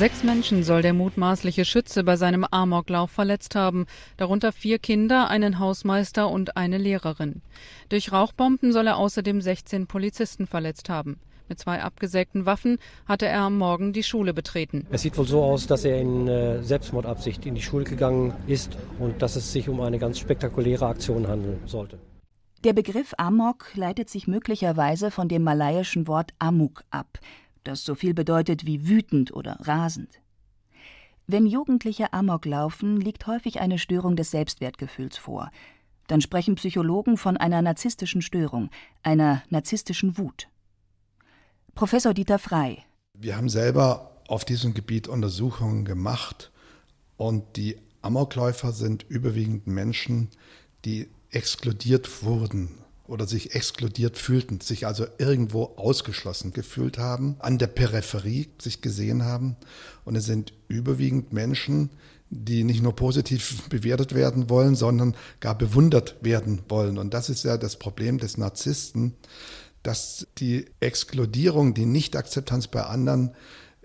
Sechs 0.02 0.24
Menschen 0.24 0.64
soll 0.64 0.82
der 0.82 0.96
mutmaßliche 0.96 1.64
Schütze 1.64 2.04
bei 2.04 2.16
seinem 2.16 2.44
Amoklauf 2.44 3.12
verletzt 3.12 3.54
haben, 3.54 3.86
darunter 4.18 4.52
vier 4.52 4.80
Kinder, 4.80 5.30
einen 5.30 5.60
Hausmeister 5.60 6.28
und 6.28 6.58
eine 6.58 6.80
Lehrerin. 6.80 7.44
Durch 7.90 8.12
Rauchbomben 8.12 8.74
soll 8.74 8.88
er 8.88 8.98
außerdem 8.98 9.42
16 9.42 9.86
Polizisten 9.86 10.48
verletzt 10.48 10.90
haben. 10.90 11.20
Mit 11.50 11.60
zwei 11.60 11.84
abgesägten 11.84 12.48
Waffen 12.48 12.80
hatte 13.06 13.28
er 13.28 13.42
am 13.42 13.60
Morgen 13.60 13.94
die 13.94 14.02
Schule 14.02 14.34
betreten. 14.34 14.88
Es 14.90 15.04
sieht 15.04 15.16
wohl 15.20 15.28
so 15.28 15.44
aus, 15.44 15.68
dass 15.68 15.86
er 15.86 16.02
in 16.02 16.28
äh, 16.28 16.64
Selbstmordabsicht 16.64 17.46
in 17.46 17.54
die 17.54 17.62
Schule 17.62 17.84
gegangen 17.84 18.34
ist 18.48 18.80
und 18.98 19.22
dass 19.22 19.36
es 19.36 19.52
sich 19.52 19.70
um 19.70 19.82
eine 19.82 20.00
ganz 20.00 20.18
spektakuläre 20.18 20.88
Aktion 20.88 21.28
handeln 21.28 21.60
sollte. 21.68 22.00
Der 22.64 22.74
Begriff 22.74 23.14
Amok 23.18 23.68
leitet 23.76 24.10
sich 24.10 24.26
möglicherweise 24.26 25.12
von 25.12 25.28
dem 25.28 25.44
malaiischen 25.44 26.08
Wort 26.08 26.32
Amuk 26.40 26.86
ab, 26.90 27.20
das 27.64 27.84
so 27.84 27.96
viel 27.96 28.14
bedeutet 28.14 28.66
wie 28.66 28.88
wütend 28.88 29.34
oder 29.34 29.58
rasend. 29.62 30.22
Wenn 31.28 31.46
Jugendliche 31.46 32.14
Amok 32.14 32.46
laufen, 32.46 33.00
liegt 33.00 33.28
häufig 33.28 33.62
eine 33.62 33.80
Störung 33.80 34.16
des 34.16 34.32
Selbstwertgefühls 34.32 35.18
vor. 35.18 35.52
Dann 36.08 36.20
sprechen 36.20 36.56
Psychologen 36.56 37.16
von 37.16 37.38
einer 37.38 37.62
narzisstischen 37.62 38.22
Störung, 38.22 38.70
einer 39.04 39.44
narzisstischen 39.50 40.18
Wut. 40.18 40.50
Professor 41.74 42.14
Dieter 42.14 42.40
Frei. 42.40 42.84
Wir 43.18 43.38
haben 43.38 43.50
selber 43.50 44.12
auf 44.28 44.44
diesem 44.44 44.74
Gebiet 44.74 45.08
Untersuchungen 45.08 45.86
gemacht 45.86 46.52
und 47.18 47.56
die 47.56 47.78
Amokläufer 48.02 48.72
sind 48.72 49.04
überwiegend 49.04 49.68
Menschen, 49.68 50.30
die 50.84 51.08
exkludiert 51.30 52.24
wurden 52.24 52.81
oder 53.12 53.28
sich 53.28 53.56
exkludiert 53.56 54.18
fühlten, 54.18 54.62
sich 54.62 54.88
also 54.88 55.06
irgendwo 55.18 55.74
ausgeschlossen 55.76 56.54
gefühlt 56.54 56.98
haben, 56.98 57.36
an 57.40 57.58
der 57.58 57.68
Peripherie 57.68 58.48
sich 58.58 58.82
gesehen 58.82 59.26
haben. 59.26 59.58
Und 60.06 60.16
es 60.16 60.24
sind 60.26 60.54
überwiegend 60.70 61.34
Menschen, 61.34 61.90
die 62.30 62.64
nicht 62.64 62.82
nur 62.82 62.96
positiv 62.96 63.68
bewertet 63.68 64.16
werden 64.16 64.50
wollen, 64.50 64.76
sondern 64.76 65.14
gar 65.42 65.58
bewundert 65.58 66.16
werden 66.22 66.62
wollen. 66.70 66.98
Und 66.98 67.14
das 67.14 67.30
ist 67.30 67.44
ja 67.44 67.58
das 67.58 67.76
Problem 67.76 68.18
des 68.18 68.38
Narzissten, 68.38 69.14
dass 69.84 70.26
die 70.38 70.68
Exkludierung, 70.80 71.74
die 71.74 71.86
Nichtakzeptanz 71.86 72.68
bei 72.68 72.84
anderen 72.84 73.36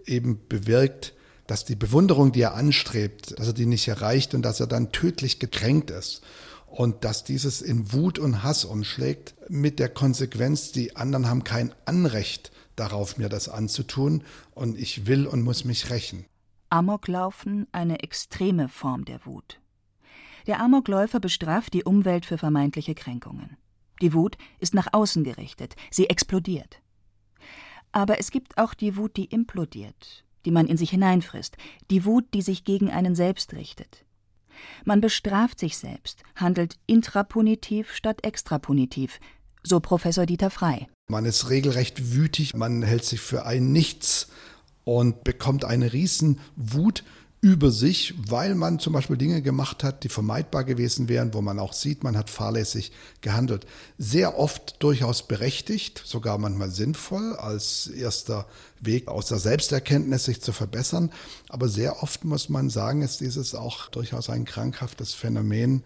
eben 0.05 0.39
bewirkt, 0.49 1.15
dass 1.49 1.65
die 1.65 1.75
Bewunderung, 1.75 2.31
die 2.31 2.43
er 2.43 2.55
anstrebt, 2.55 3.37
dass 3.41 3.49
er 3.49 3.55
die 3.55 3.67
nicht 3.67 3.89
erreicht 3.89 4.35
und 4.35 4.43
dass 4.43 4.61
er 4.61 4.69
dann 4.69 4.93
tödlich 4.93 5.41
gekränkt 5.41 5.91
ist. 5.91 6.23
Und 6.67 7.05
dass 7.05 7.25
dieses 7.25 7.63
in 7.63 7.93
Wut 7.93 8.19
und 8.19 8.43
Hass 8.43 8.65
umschlägt, 8.65 9.35
mit 9.49 9.79
der 9.79 9.89
Konsequenz, 9.89 10.73
die 10.73 10.97
anderen 10.97 11.29
haben 11.29 11.45
kein 11.45 11.75
Anrecht 11.85 12.53
darauf, 12.75 13.17
mir 13.17 13.29
das 13.29 13.49
anzutun, 13.49 14.23
und 14.53 14.79
ich 14.79 15.07
will 15.07 15.27
und 15.27 15.43
muss 15.43 15.65
mich 15.65 15.91
rächen. 15.91 16.27
Amoklaufen 16.69 17.67
eine 17.73 18.01
extreme 18.01 18.69
Form 18.69 19.05
der 19.05 19.25
Wut. 19.25 19.61
Der 20.47 20.61
Amokläufer 20.61 21.21
bestraft 21.21 21.75
die 21.75 21.85
Umwelt 21.85 22.27
für 22.27 22.39
vermeintliche 22.39 22.95
Kränkungen. 22.95 23.57
Die 24.01 24.13
Wut 24.13 24.37
ist 24.61 24.75
nach 24.75 24.89
außen 24.93 25.25
gerichtet, 25.25 25.75
sie 25.91 26.09
explodiert. 26.09 26.83
Aber 27.93 28.19
es 28.19 28.31
gibt 28.31 28.59
auch 28.59 28.75
die 28.75 28.97
Wut, 28.97 29.17
die 29.17 29.25
implodiert, 29.25 30.25
die 30.45 30.51
man 30.51 30.67
in 30.67 30.77
sich 30.77 30.91
hineinfrisst, 30.91 31.57
die 31.91 32.05
Wut, 32.05 32.27
die 32.35 32.43
sich 32.43 32.65
gegen 32.65 32.91
einen 32.91 33.15
selbst 33.15 33.55
richtet. 33.55 34.06
Man 34.85 35.01
bestraft 35.01 35.61
sich 35.61 35.77
selbst, 35.77 36.23
handelt 36.35 36.77
intrapunitiv 36.87 37.93
statt 37.93 38.25
extrapunitiv, 38.25 39.21
so 39.63 39.81
Professor 39.81 40.27
Dieter 40.27 40.51
Frei. 40.51 40.89
Man 41.09 41.25
ist 41.25 41.51
regelrecht 41.51 42.15
wütig, 42.15 42.55
man 42.55 42.83
hält 42.83 43.05
sich 43.05 43.21
für 43.21 43.47
ein 43.47 43.73
Nichts 43.73 44.29
und 44.85 45.25
bekommt 45.25 45.65
eine 45.65 45.93
Riesenwut 45.93 47.05
über 47.47 47.71
sich, 47.71 48.13
weil 48.19 48.57
man 48.57 48.81
zum 48.81 48.93
Beispiel 48.93 49.17
Dinge 49.17 49.41
gemacht 49.41 49.85
hat, 49.85 50.03
die 50.03 50.09
vermeidbar 50.09 50.65
gewesen 50.65 51.09
wären, 51.09 51.33
wo 51.33 51.43
man 51.43 51.61
auch 51.61 51.75
sieht, 51.75 52.03
man 52.03 52.17
hat 52.17 52.29
fahrlässig 52.29 52.91
gehandelt. 53.21 53.67
Sehr 53.99 54.37
oft 54.37 54.83
durchaus 54.83 55.29
berechtigt, 55.29 56.03
sogar 56.05 56.39
manchmal 56.39 56.71
sinnvoll 56.71 57.37
als 57.37 57.87
erster 57.87 58.47
Weg 58.81 59.07
aus 59.07 59.27
der 59.29 59.39
Selbsterkenntnis 59.39 60.25
sich 60.25 60.41
zu 60.43 60.53
verbessern. 60.53 61.13
Aber 61.49 61.69
sehr 61.69 62.03
oft 62.03 62.25
muss 62.25 62.49
man 62.49 62.69
sagen, 62.69 63.03
ist 63.03 63.21
dieses 63.21 63.55
auch 63.55 63.91
durchaus 63.91 64.29
ein 64.29 64.45
krankhaftes 64.45 65.15
Phänomen, 65.15 65.85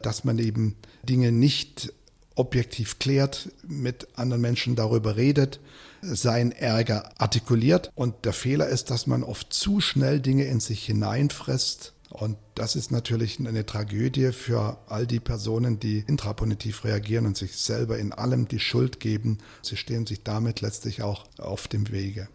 dass 0.00 0.24
man 0.24 0.38
eben 0.38 0.76
Dinge 1.02 1.30
nicht 1.30 1.92
objektiv 2.36 2.98
klärt, 2.98 3.50
mit 3.66 4.08
anderen 4.16 4.42
Menschen 4.42 4.76
darüber 4.76 5.16
redet, 5.16 5.60
seinen 6.00 6.52
Ärger 6.52 7.10
artikuliert. 7.18 7.90
Und 7.94 8.24
der 8.24 8.32
Fehler 8.32 8.68
ist, 8.68 8.90
dass 8.90 9.06
man 9.06 9.22
oft 9.22 9.52
zu 9.52 9.80
schnell 9.80 10.20
Dinge 10.20 10.44
in 10.44 10.60
sich 10.60 10.84
hineinfrisst. 10.84 11.94
Und 12.10 12.36
das 12.54 12.76
ist 12.76 12.92
natürlich 12.92 13.38
eine 13.40 13.64
Tragödie 13.64 14.32
für 14.32 14.78
all 14.86 15.06
die 15.06 15.20
Personen, 15.20 15.80
die 15.80 16.04
intraponitiv 16.06 16.84
reagieren 16.84 17.24
und 17.24 17.36
sich 17.36 17.56
selber 17.56 17.98
in 17.98 18.12
allem 18.12 18.48
die 18.48 18.60
Schuld 18.60 19.00
geben. 19.00 19.38
Sie 19.62 19.76
stehen 19.76 20.06
sich 20.06 20.22
damit 20.22 20.60
letztlich 20.60 21.02
auch 21.02 21.24
auf 21.38 21.68
dem 21.68 21.90
Wege. 21.90 22.28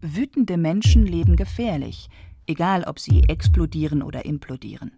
Wütende 0.00 0.56
Menschen 0.56 1.04
leben 1.04 1.36
gefährlich, 1.36 2.08
egal 2.46 2.84
ob 2.84 2.98
sie 2.98 3.24
explodieren 3.24 4.02
oder 4.02 4.24
implodieren. 4.24 4.92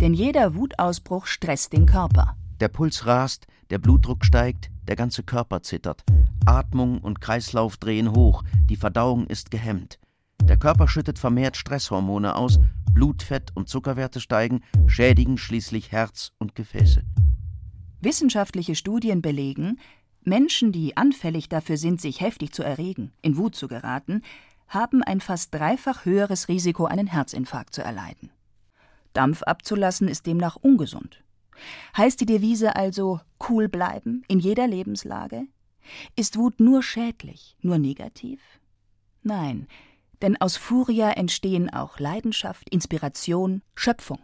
Denn 0.00 0.14
jeder 0.14 0.54
Wutausbruch 0.54 1.26
stresst 1.26 1.74
den 1.74 1.84
Körper. 1.84 2.36
Der 2.62 2.68
Puls 2.68 3.06
rast, 3.06 3.48
der 3.70 3.80
Blutdruck 3.80 4.24
steigt, 4.24 4.70
der 4.86 4.94
ganze 4.94 5.24
Körper 5.24 5.62
zittert. 5.62 6.04
Atmung 6.46 7.00
und 7.00 7.20
Kreislauf 7.20 7.76
drehen 7.76 8.12
hoch, 8.12 8.44
die 8.70 8.76
Verdauung 8.76 9.26
ist 9.26 9.50
gehemmt. 9.50 9.98
Der 10.44 10.56
Körper 10.56 10.86
schüttet 10.86 11.18
vermehrt 11.18 11.56
Stresshormone 11.56 12.36
aus, 12.36 12.60
Blutfett 12.92 13.50
und 13.56 13.68
Zuckerwerte 13.68 14.20
steigen, 14.20 14.60
schädigen 14.86 15.38
schließlich 15.38 15.90
Herz 15.90 16.30
und 16.38 16.54
Gefäße. 16.54 17.02
Wissenschaftliche 18.00 18.76
Studien 18.76 19.22
belegen, 19.22 19.80
Menschen, 20.22 20.70
die 20.70 20.96
anfällig 20.96 21.48
dafür 21.48 21.76
sind, 21.76 22.00
sich 22.00 22.20
heftig 22.20 22.52
zu 22.52 22.62
erregen, 22.62 23.10
in 23.22 23.36
Wut 23.38 23.56
zu 23.56 23.66
geraten, 23.66 24.22
haben 24.68 25.02
ein 25.02 25.20
fast 25.20 25.52
dreifach 25.52 26.04
höheres 26.04 26.46
Risiko, 26.46 26.84
einen 26.84 27.08
Herzinfarkt 27.08 27.74
zu 27.74 27.82
erleiden. 27.82 28.30
Dampf 29.14 29.42
abzulassen 29.42 30.06
ist 30.06 30.26
demnach 30.26 30.54
ungesund. 30.54 31.24
Heißt 31.96 32.20
die 32.20 32.26
Devise 32.26 32.76
also 32.76 33.20
cool 33.48 33.68
bleiben 33.68 34.22
in 34.28 34.38
jeder 34.38 34.66
Lebenslage? 34.66 35.46
Ist 36.16 36.36
Wut 36.36 36.60
nur 36.60 36.82
schädlich, 36.82 37.56
nur 37.60 37.78
negativ? 37.78 38.40
Nein, 39.22 39.66
denn 40.22 40.40
aus 40.40 40.56
Furia 40.56 41.10
entstehen 41.10 41.70
auch 41.70 41.98
Leidenschaft, 41.98 42.70
Inspiration, 42.70 43.62
Schöpfung. 43.74 44.20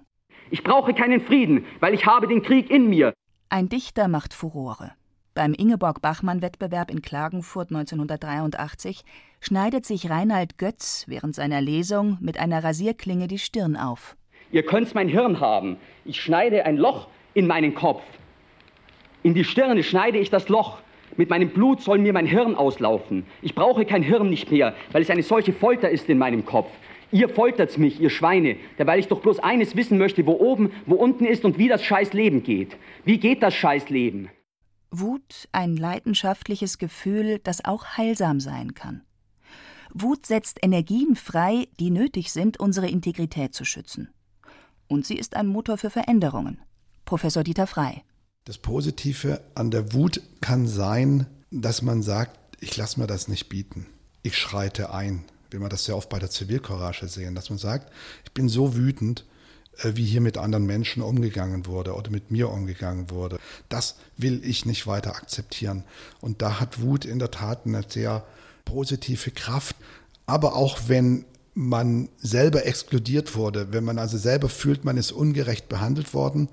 Ich 0.51 0.63
brauche 0.63 0.95
keinen 0.95 1.21
Frieden, 1.21 1.67
weil 1.81 1.95
ich 1.95 2.07
habe 2.07 2.29
den 2.29 2.43
Krieg 2.43 2.71
in 2.71 2.89
mir. 2.89 3.13
Ein 3.49 3.69
Dichter 3.69 4.09
macht 4.09 4.33
Furore. 4.33 4.93
Beim 5.35 5.55
Ingeborg-Bachmann-Wettbewerb 5.55 6.91
in 6.91 7.03
Klagenfurt 7.03 7.71
1983 7.71 9.05
schneidet 9.41 9.87
sich 9.87 10.11
Reinhard 10.11 10.59
Götz 10.59 11.05
während 11.07 11.35
seiner 11.35 11.61
Lesung 11.61 12.19
mit 12.21 12.39
einer 12.39 12.65
Rasierklinge 12.65 13.29
die 13.29 13.39
Stirn 13.39 13.77
auf. 13.77 14.17
Ihr 14.51 14.65
könnt's 14.65 14.95
mein 14.95 15.09
Hirn 15.09 15.41
haben. 15.41 15.77
Ich 16.05 16.21
schneide 16.21 16.65
ein 16.65 16.77
Loch 16.77 17.09
in 17.39 17.47
meinen 17.47 17.75
Kopf. 17.75 18.03
In 19.23 19.33
die 19.33 19.45
Stirne 19.45 19.85
schneide 19.85 20.19
ich 20.19 20.29
das 20.29 20.49
Loch. 20.49 20.79
Mit 21.17 21.31
meinem 21.31 21.51
Blut 21.51 21.81
soll 21.81 21.99
mir 21.99 22.13
mein 22.13 22.27
Hirn 22.27 22.57
auslaufen. 22.57 23.25
Ich 23.43 23.55
brauche 23.55 23.85
kein 23.85 24.03
Hirn 24.03 24.29
nicht 24.29 24.51
mehr, 24.51 24.75
weil 24.93 25.03
es 25.03 25.11
eine 25.11 25.23
solche 25.23 25.53
Folter 25.53 25.89
ist 25.89 26.09
in 26.09 26.19
meinem 26.19 26.45
Kopf. 26.45 26.71
Ihr 27.13 27.29
foltert's 27.29 27.79
mich, 27.79 28.01
ihr 28.01 28.11
Schweine, 28.11 28.57
weil 28.77 28.99
ich 28.99 29.09
doch 29.09 29.21
bloß 29.21 29.39
eines 29.39 29.77
wissen 29.77 29.99
möchte, 29.99 30.27
wo 30.27 30.33
oben, 30.33 30.73
wo 30.85 30.97
unten 30.97 31.25
ist 31.25 31.45
und 31.45 31.59
wie 31.59 31.69
das 31.69 31.83
scheiß 31.83 32.13
Leben 32.13 32.43
geht. 32.43 32.77
Wie 33.05 33.19
geht 33.19 33.43
das 33.43 33.55
scheiß 33.55 33.89
Leben? 33.89 34.31
Wut, 34.91 35.49
ein 35.53 35.77
leidenschaftliches 35.77 36.79
Gefühl, 36.79 37.39
das 37.45 37.65
auch 37.65 37.97
heilsam 37.97 38.41
sein 38.41 38.75
kann. 38.75 39.03
Wut 39.95 40.27
setzt 40.27 40.59
Energien 40.63 41.15
frei, 41.15 41.69
die 41.79 41.91
nötig 41.91 42.33
sind, 42.33 42.61
unsere 42.61 42.89
Integrität 42.89 43.55
zu 43.55 43.65
schützen. 43.65 44.11
Und 44.87 45.07
sie 45.07 45.17
ist 45.17 45.37
ein 45.37 45.47
Motor 45.47 45.79
für 45.79 45.91
Veränderungen. 45.91 46.59
Professor 47.09 47.43
Dieter 47.43 47.67
Frei. 47.67 48.03
Das 48.45 48.59
Positive 48.59 49.41
an 49.55 49.71
der 49.71 49.95
Wut 49.95 50.21
kann 50.43 50.67
sein, 50.69 51.25
dass 51.51 51.81
man 51.81 52.03
sagt, 52.03 52.39
ich 52.61 52.77
lasse 52.77 53.01
mir 53.01 53.07
das 53.07 53.29
nicht 53.29 53.49
bieten. 53.49 53.87
Ich 54.23 54.37
schreite 54.37 54.93
ein. 54.93 55.25
Wie 55.51 55.59
wir 55.59 55.71
das 55.71 55.87
sehr 55.87 55.97
oft 55.97 56.11
bei 56.11 56.19
der 56.19 56.29
Zivilcourage 56.29 57.09
sehen, 57.09 57.35
dass 57.35 57.49
man 57.49 57.59
sagt, 57.59 57.91
ich 58.27 58.33
bin 58.33 58.51
so 58.51 58.77
wütend, 58.77 59.25
äh, 59.79 59.93
wie 59.95 60.05
hier 60.05 60.21
mit 60.21 60.37
anderen 60.37 60.67
Menschen 60.67 61.03
umgegangen 61.03 61.65
wurde 61.65 61.95
oder 61.95 62.11
mit 62.11 62.31
mir 62.31 62.51
umgegangen 62.51 63.09
wurde. 63.09 63.39
Das 63.71 63.95
will 64.19 64.43
ich 64.45 64.67
nicht 64.67 64.87
weiter 64.87 65.17
akzeptieren. 65.17 65.85
Und 66.21 66.43
da 66.43 66.61
hat 66.61 66.83
Wut 66.83 67.07
in 67.07 67.19
der 67.19 67.31
Tat 67.31 67.65
eine 67.65 67.85
sehr 67.89 68.27
positive 68.67 69.31
Kraft. 69.31 69.77
Aber 70.27 70.57
auch 70.57 70.79
wenn 70.89 71.25
man 71.55 72.09
selber 72.19 72.67
exkludiert 72.67 73.35
wurde, 73.35 73.73
wenn 73.73 73.83
man 73.83 73.99
also 73.99 74.17
selber 74.17 74.49
fühlt, 74.49 74.85
man 74.85 74.97
ist 74.97 75.11
ungerecht 75.11 75.69
behandelt 75.69 76.15
worden, 76.15 76.49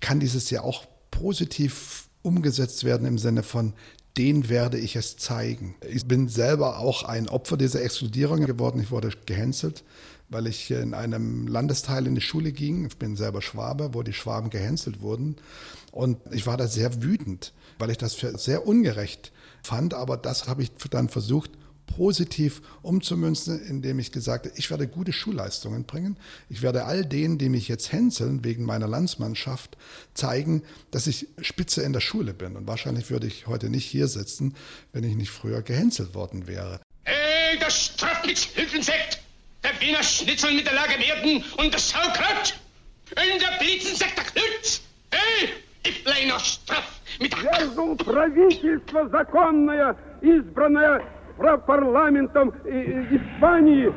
kann 0.00 0.20
dieses 0.20 0.50
ja 0.50 0.62
auch 0.62 0.84
positiv 1.10 2.08
umgesetzt 2.22 2.84
werden 2.84 3.06
im 3.06 3.18
Sinne 3.18 3.42
von 3.42 3.74
den 4.16 4.48
werde 4.48 4.78
ich 4.78 4.96
es 4.96 5.16
zeigen. 5.16 5.76
Ich 5.88 6.06
bin 6.06 6.28
selber 6.28 6.78
auch 6.78 7.04
ein 7.04 7.28
Opfer 7.28 7.56
dieser 7.56 7.82
Exkludierung 7.82 8.44
geworden. 8.44 8.80
Ich 8.80 8.90
wurde 8.90 9.10
gehänselt, 9.24 9.84
weil 10.28 10.46
ich 10.46 10.70
in 10.70 10.94
einem 10.94 11.46
Landesteil 11.46 12.06
in 12.06 12.16
die 12.16 12.20
Schule 12.20 12.52
ging. 12.52 12.86
Ich 12.86 12.98
bin 12.98 13.16
selber 13.16 13.40
Schwabe, 13.40 13.94
wo 13.94 14.02
die 14.02 14.12
Schwaben 14.12 14.50
gehänselt 14.50 15.00
wurden. 15.00 15.36
Und 15.92 16.18
ich 16.32 16.46
war 16.46 16.56
da 16.56 16.66
sehr 16.66 17.02
wütend, 17.02 17.52
weil 17.78 17.90
ich 17.90 17.98
das 17.98 18.14
für 18.14 18.36
sehr 18.36 18.66
ungerecht 18.66 19.32
fand. 19.62 19.94
Aber 19.94 20.16
das 20.16 20.48
habe 20.48 20.62
ich 20.62 20.72
dann 20.90 21.08
versucht, 21.08 21.52
positiv 21.89 22.61
umzumünzen, 22.81 23.59
indem 23.67 23.99
ich 23.99 24.11
gesagt 24.11 24.45
habe, 24.45 24.57
ich 24.57 24.69
werde 24.69 24.87
gute 24.87 25.13
Schulleistungen 25.13 25.85
bringen. 25.85 26.17
Ich 26.49 26.61
werde 26.61 26.85
all 26.85 27.05
denen, 27.05 27.37
die 27.37 27.49
mich 27.49 27.67
jetzt 27.67 27.91
hänseln 27.91 28.43
wegen 28.43 28.65
meiner 28.65 28.87
Landsmannschaft, 28.87 29.77
zeigen, 30.13 30.63
dass 30.91 31.07
ich 31.07 31.27
Spitze 31.41 31.83
in 31.83 31.93
der 31.93 32.01
Schule 32.01 32.33
bin. 32.33 32.55
Und 32.55 32.67
wahrscheinlich 32.67 33.09
würde 33.11 33.27
ich 33.27 33.47
heute 33.47 33.69
nicht 33.69 33.85
hier 33.85 34.07
sitzen, 34.07 34.55
wenn 34.91 35.03
ich 35.03 35.15
nicht 35.15 35.31
früher 35.31 35.61
gehänselt 35.61 36.15
worden 36.15 36.47
wäre. 36.47 36.79
Hey, 37.03 37.57
das 37.59 37.85
Strafnitzhilfensekt! 37.85 39.21
Der 39.63 39.79
Wiener 39.79 40.03
Schnitzel 40.03 40.53
mit 40.53 40.65
der 40.65 40.73
Lage 40.73 40.99
Werden 40.99 41.43
und 41.57 41.73
das 41.73 41.89
Saukraut! 41.89 42.59
Und 43.11 43.41
der 43.41 43.57
Blitzensekt 43.59 44.17
der 44.17 44.25
Knütz! 44.25 44.81
Hey, 45.11 45.49
ich 45.83 46.03
bleib 46.03 46.27
noch 46.27 46.43
straff 46.43 46.99
mit 47.19 47.31
der... 47.31 47.39
Свергнул 47.39 47.95
правительство 47.95 49.07
законное, 49.09 49.95
избранное 50.21 51.01
парламентом 51.65 52.53
Испании. 52.65 53.91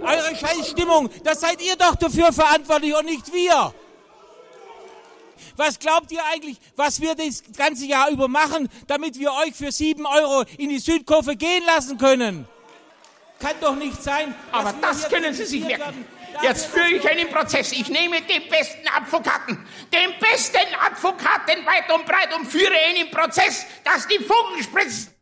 Eure 0.00 0.36
Scheißstimmung, 0.36 1.10
das 1.24 1.40
seid 1.40 1.62
ihr 1.62 1.76
doch 1.76 1.96
dafür 1.96 2.32
verantwortlich 2.32 2.96
und 2.96 3.06
nicht 3.06 3.32
wir. 3.32 3.72
Was 5.56 5.78
glaubt 5.78 6.12
ihr 6.12 6.20
eigentlich, 6.32 6.58
was 6.76 7.00
wir 7.00 7.14
das 7.14 7.42
ganze 7.56 7.86
Jahr 7.86 8.10
über 8.10 8.28
machen, 8.28 8.68
damit 8.86 9.18
wir 9.18 9.32
euch 9.32 9.54
für 9.54 9.72
sieben 9.72 10.06
Euro 10.06 10.44
in 10.58 10.68
die 10.68 10.78
Südkurve 10.78 11.36
gehen 11.36 11.62
lassen 11.66 11.96
können? 11.96 12.46
Kann 13.38 13.54
doch 13.60 13.76
nicht 13.76 14.02
sein. 14.02 14.34
Aber 14.52 14.74
das 14.80 15.08
können 15.08 15.32
Sie 15.34 15.44
sich 15.44 15.64
merken. 15.64 16.04
Jetzt 16.43 16.67
führe 16.67 16.89
ich 16.89 17.07
einen 17.07 17.29
Prozess. 17.29 17.71
Ich 17.71 17.89
nehme 17.89 18.21
den 18.21 18.49
besten 18.49 18.87
Advokaten, 18.95 19.59
den 19.93 20.19
besten 20.19 20.57
Advokaten 20.85 21.65
weit 21.65 21.93
und 21.93 22.05
breit 22.05 22.33
und 22.35 22.47
führe 22.47 22.73
ihn 22.89 23.05
im 23.05 23.11
Prozess, 23.11 23.65
dass 23.83 24.07
die 24.07 24.17
Funken 24.17 24.63
spritzen. 24.63 25.13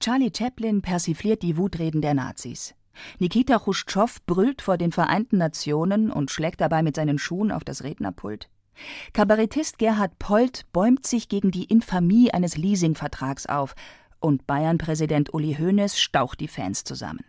Charlie 0.00 0.32
Chaplin 0.36 0.82
persifliert 0.82 1.42
die 1.42 1.56
Wutreden 1.56 2.00
der 2.00 2.14
Nazis. 2.14 2.74
Nikita 3.18 3.58
Khrushchev 3.58 4.20
brüllt 4.26 4.62
vor 4.62 4.78
den 4.78 4.92
Vereinten 4.92 5.38
Nationen 5.38 6.10
und 6.10 6.30
schlägt 6.30 6.60
dabei 6.60 6.82
mit 6.82 6.96
seinen 6.96 7.18
Schuhen 7.18 7.52
auf 7.52 7.64
das 7.64 7.84
Rednerpult. 7.84 8.48
Kabarettist 9.12 9.78
Gerhard 9.78 10.18
Polt 10.18 10.64
bäumt 10.72 11.06
sich 11.06 11.28
gegen 11.28 11.50
die 11.50 11.64
Infamie 11.64 12.32
eines 12.32 12.56
Leasingvertrags 12.56 13.46
auf 13.46 13.74
und 14.20 14.46
Bayern-Präsident 14.46 15.34
Uli 15.34 15.56
Hoeneß 15.58 16.00
staucht 16.00 16.40
die 16.40 16.48
Fans 16.48 16.84
zusammen. 16.84 17.24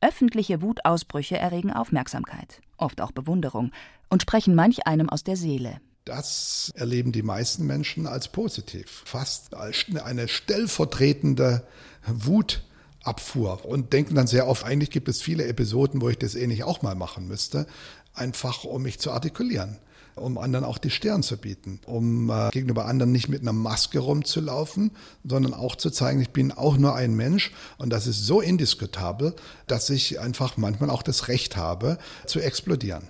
Öffentliche 0.00 0.62
Wutausbrüche 0.62 1.36
erregen 1.36 1.72
Aufmerksamkeit, 1.72 2.60
oft 2.76 3.00
auch 3.00 3.12
Bewunderung 3.12 3.72
und 4.08 4.22
sprechen 4.22 4.54
manch 4.54 4.86
einem 4.86 5.08
aus 5.08 5.24
der 5.24 5.36
Seele. 5.36 5.80
Das 6.04 6.72
erleben 6.76 7.12
die 7.12 7.22
meisten 7.22 7.66
Menschen 7.66 8.06
als 8.06 8.28
positiv, 8.28 9.02
fast 9.04 9.54
als 9.54 9.86
eine 10.02 10.28
stellvertretende 10.28 11.66
Wutabfuhr 12.06 13.64
und 13.64 13.92
denken 13.92 14.14
dann 14.14 14.26
sehr 14.26 14.46
oft, 14.46 14.64
eigentlich 14.64 14.90
gibt 14.90 15.08
es 15.08 15.20
viele 15.20 15.46
Episoden, 15.46 16.00
wo 16.00 16.08
ich 16.08 16.18
das 16.18 16.34
ähnlich 16.34 16.64
auch 16.64 16.80
mal 16.80 16.94
machen 16.94 17.28
müsste, 17.28 17.66
einfach 18.14 18.64
um 18.64 18.82
mich 18.82 19.00
zu 19.00 19.10
artikulieren 19.10 19.78
um 20.20 20.38
anderen 20.38 20.64
auch 20.64 20.78
die 20.78 20.90
Stirn 20.90 21.22
zu 21.22 21.36
bieten, 21.36 21.80
um 21.86 22.30
äh, 22.30 22.50
gegenüber 22.50 22.86
anderen 22.86 23.12
nicht 23.12 23.28
mit 23.28 23.42
einer 23.42 23.52
Maske 23.52 23.98
rumzulaufen, 23.98 24.92
sondern 25.24 25.54
auch 25.54 25.76
zu 25.76 25.90
zeigen, 25.90 26.20
ich 26.20 26.30
bin 26.30 26.52
auch 26.52 26.76
nur 26.76 26.94
ein 26.94 27.14
Mensch 27.14 27.52
und 27.78 27.90
das 27.90 28.06
ist 28.06 28.24
so 28.24 28.40
indiskutabel, 28.40 29.34
dass 29.66 29.90
ich 29.90 30.20
einfach 30.20 30.56
manchmal 30.56 30.90
auch 30.90 31.02
das 31.02 31.28
Recht 31.28 31.56
habe, 31.56 31.98
zu 32.26 32.40
explodieren. 32.40 33.08